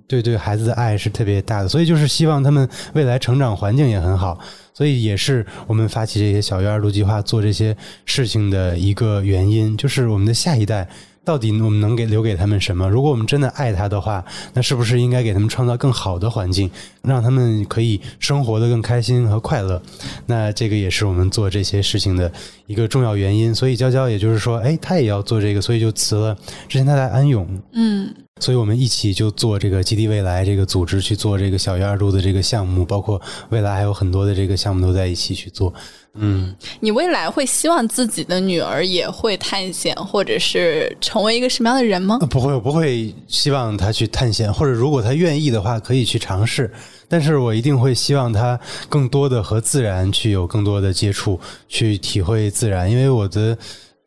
[0.07, 4.37] 对对孩子的爱是特别大的，所以就是希望他们未来成长环境也很好，
[4.73, 7.75] 所以也是我们发起这些小院儿路计划做这些
[8.05, 10.87] 事情的一个原因，就是我们的下一代。
[11.23, 12.89] 到底我们能给留给他们什么？
[12.89, 16.69] 如果我们真的爱他的话，那是不是应该给他们创造更好的环境，
[17.03, 19.81] 让他们可以生活的更开心和快乐？
[20.25, 22.31] 那这个也是我们做这些事情的
[22.65, 23.53] 一个重要原因。
[23.53, 26.35] 所以娇娇也就是说，哎，他也要做这个，所以就辞了
[26.67, 28.11] 之前他在安永，嗯，
[28.41, 35.71] 所以我们一起就做这个基地未来这个组织去做这个小鱼二路的这个项目，包括未来还有很多的这个项目都在一起去做。
[36.15, 42.17] 嗯，你未来会希望自己的女儿也会探险，或者是成为一个什么样的人吗？
[42.31, 46.69] 不会，我不会希望她去探险，或者如果她愿意的话，可以去尝试。
[47.07, 51.39] 但是我一定会希望她更多的和自然去有更多的接触，
[51.69, 53.55] 去体会自然，因为我的。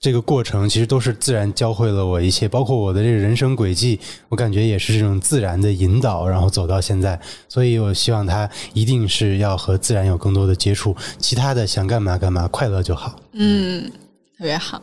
[0.04, 3.98] 这个过程其实都是自然教会了我一切，包括我的这个人生轨迹，
[4.28, 7.18] 我感觉也是这种自然的引导，然后走到现在。
[7.48, 13.18] 所以我希望他一定是要和自然有更多的接触，其他的想干嘛干嘛，快乐就好。
[13.32, 13.90] 嗯，
[14.36, 14.82] 特别好。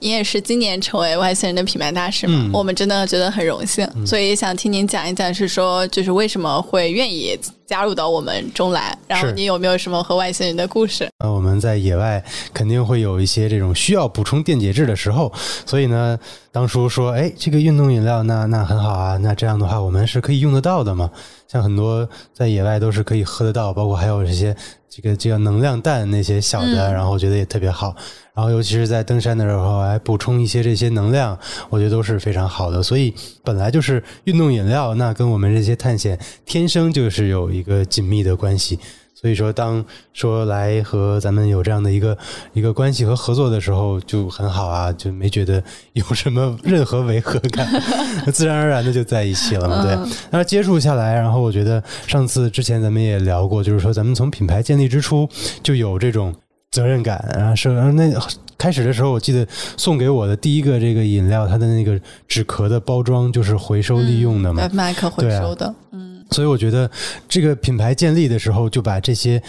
[0.00, 2.50] 你也是今年成为外星人的品牌大使嘛？
[2.52, 8.96] 我们真的觉得很荣幸，所以想听您讲一讲，是说就是为什么会愿意加入到我们中来？
[9.06, 11.08] 然后你有没有什么和外星人的故事？
[11.18, 12.22] 呃，我们在野外
[12.54, 15.32] 肯定会有一些这种需要补充电解质的时候，
[15.66, 16.18] 所以呢，
[16.52, 21.10] 当初说，哎，这个运动饮料，那那很好啊，那这样的话，我们是可以用得到的嘛？
[21.48, 24.54] 像很多在野外都是可以喝得到，包括还有这些
[24.88, 27.96] 这个这个能量蛋那些小的，然后我觉得也特别好。
[28.38, 31.36] 然后，尤其是在登山的时候，来补充一些这些能量，
[31.70, 32.80] 我觉得都是非常好的。
[32.80, 33.12] 所以，
[33.42, 36.16] 本来就是运动饮料，那跟我们这些探险
[36.46, 38.78] 天生就是有一个紧密的关系。
[39.12, 42.16] 所以说，当说来和咱们有这样的一个
[42.52, 45.60] 一个关系和合作的时候，就很好啊，就没觉得
[45.94, 47.68] 有什么任何违和感，
[48.32, 49.82] 自然而然的就在一起了嘛。
[49.82, 49.98] 对，
[50.30, 55.28] 那接触下来，然后我觉得上次之前咱们也聊过，就是说咱们从品牌建立之初
[55.60, 56.32] 就有这种。
[56.70, 58.12] 责任感啊，是那
[58.56, 59.46] 开始的时候，我记得
[59.76, 66.90] 送给我的第一个这个饮料，它的那个纸壳的包装就是回收利用的嘛，麦克回收的，嗯，所以我觉得
[67.28, 69.42] 这个品牌建立的时候就把这些。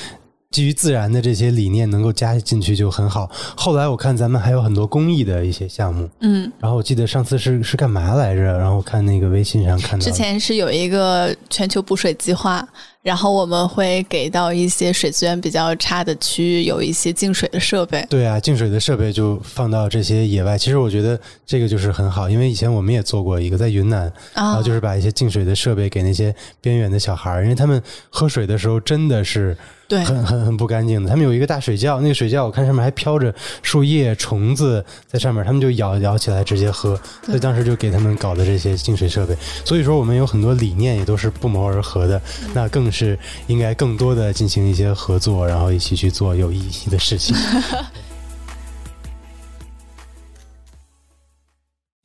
[0.51, 3.29] 基于自然的这些理念能够加进去就很好。
[3.55, 8.41] 后来我看咱们还有很多公益的一些项目，嗯，然后我记得上次是是干嘛来着？
[8.41, 12.67] 然后看那个微信上看到，之前是有一个全球补水计划，
[13.01, 18.05] 然后我们会给到一些水资源比较差的区域有一些净水的设备。
[18.09, 20.57] 对啊，净水的设备就放到这些野外。
[20.57, 29.55] 其实我觉得这个就是很好，因为以前我们也做过一个在云南，然后就是把一些净水的设备给那些边缘的小孩儿，因为他们喝水的时候真的是。
[29.89, 31.09] 对，很很很不干净的。
[31.09, 33.33] 他们有一个大水窖，那个水窖我看上面还飘着
[33.63, 36.95] 树叶、虫子在上面，他们就咬咬起来直接喝。
[37.25, 39.35] 所以当时就给他们搞的这些净水设备。
[39.65, 42.21] 所以说我们有很多理念也都是不谋而合的，
[42.53, 47.35] 那更是应该更多的进行一些合作，然后一起去做有意义的事情。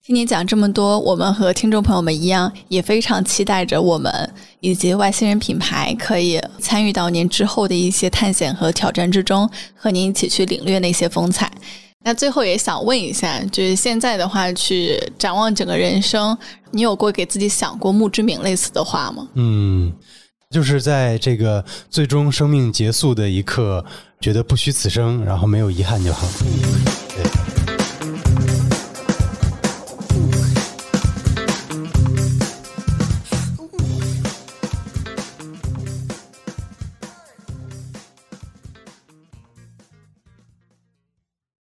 [0.05, 4.13] 听你讲这么多，我们和听众朋友们一样，也非常期待着我们
[4.61, 11.51] 以及外星人品牌可以参与到您之后的一些探险和挑战之中，和您一起去领略那些风采。
[12.07, 16.37] 那最后也想问一下，就是现在的话，去展望整个人生，
[16.71, 19.27] 你有过给自己想过墓志铭类似的话吗？
[19.33, 19.91] 嗯，
[20.55, 23.85] 就是在这个最终生命结束的一刻，
[24.21, 26.29] 觉得不虚此生，然后没有遗憾就好。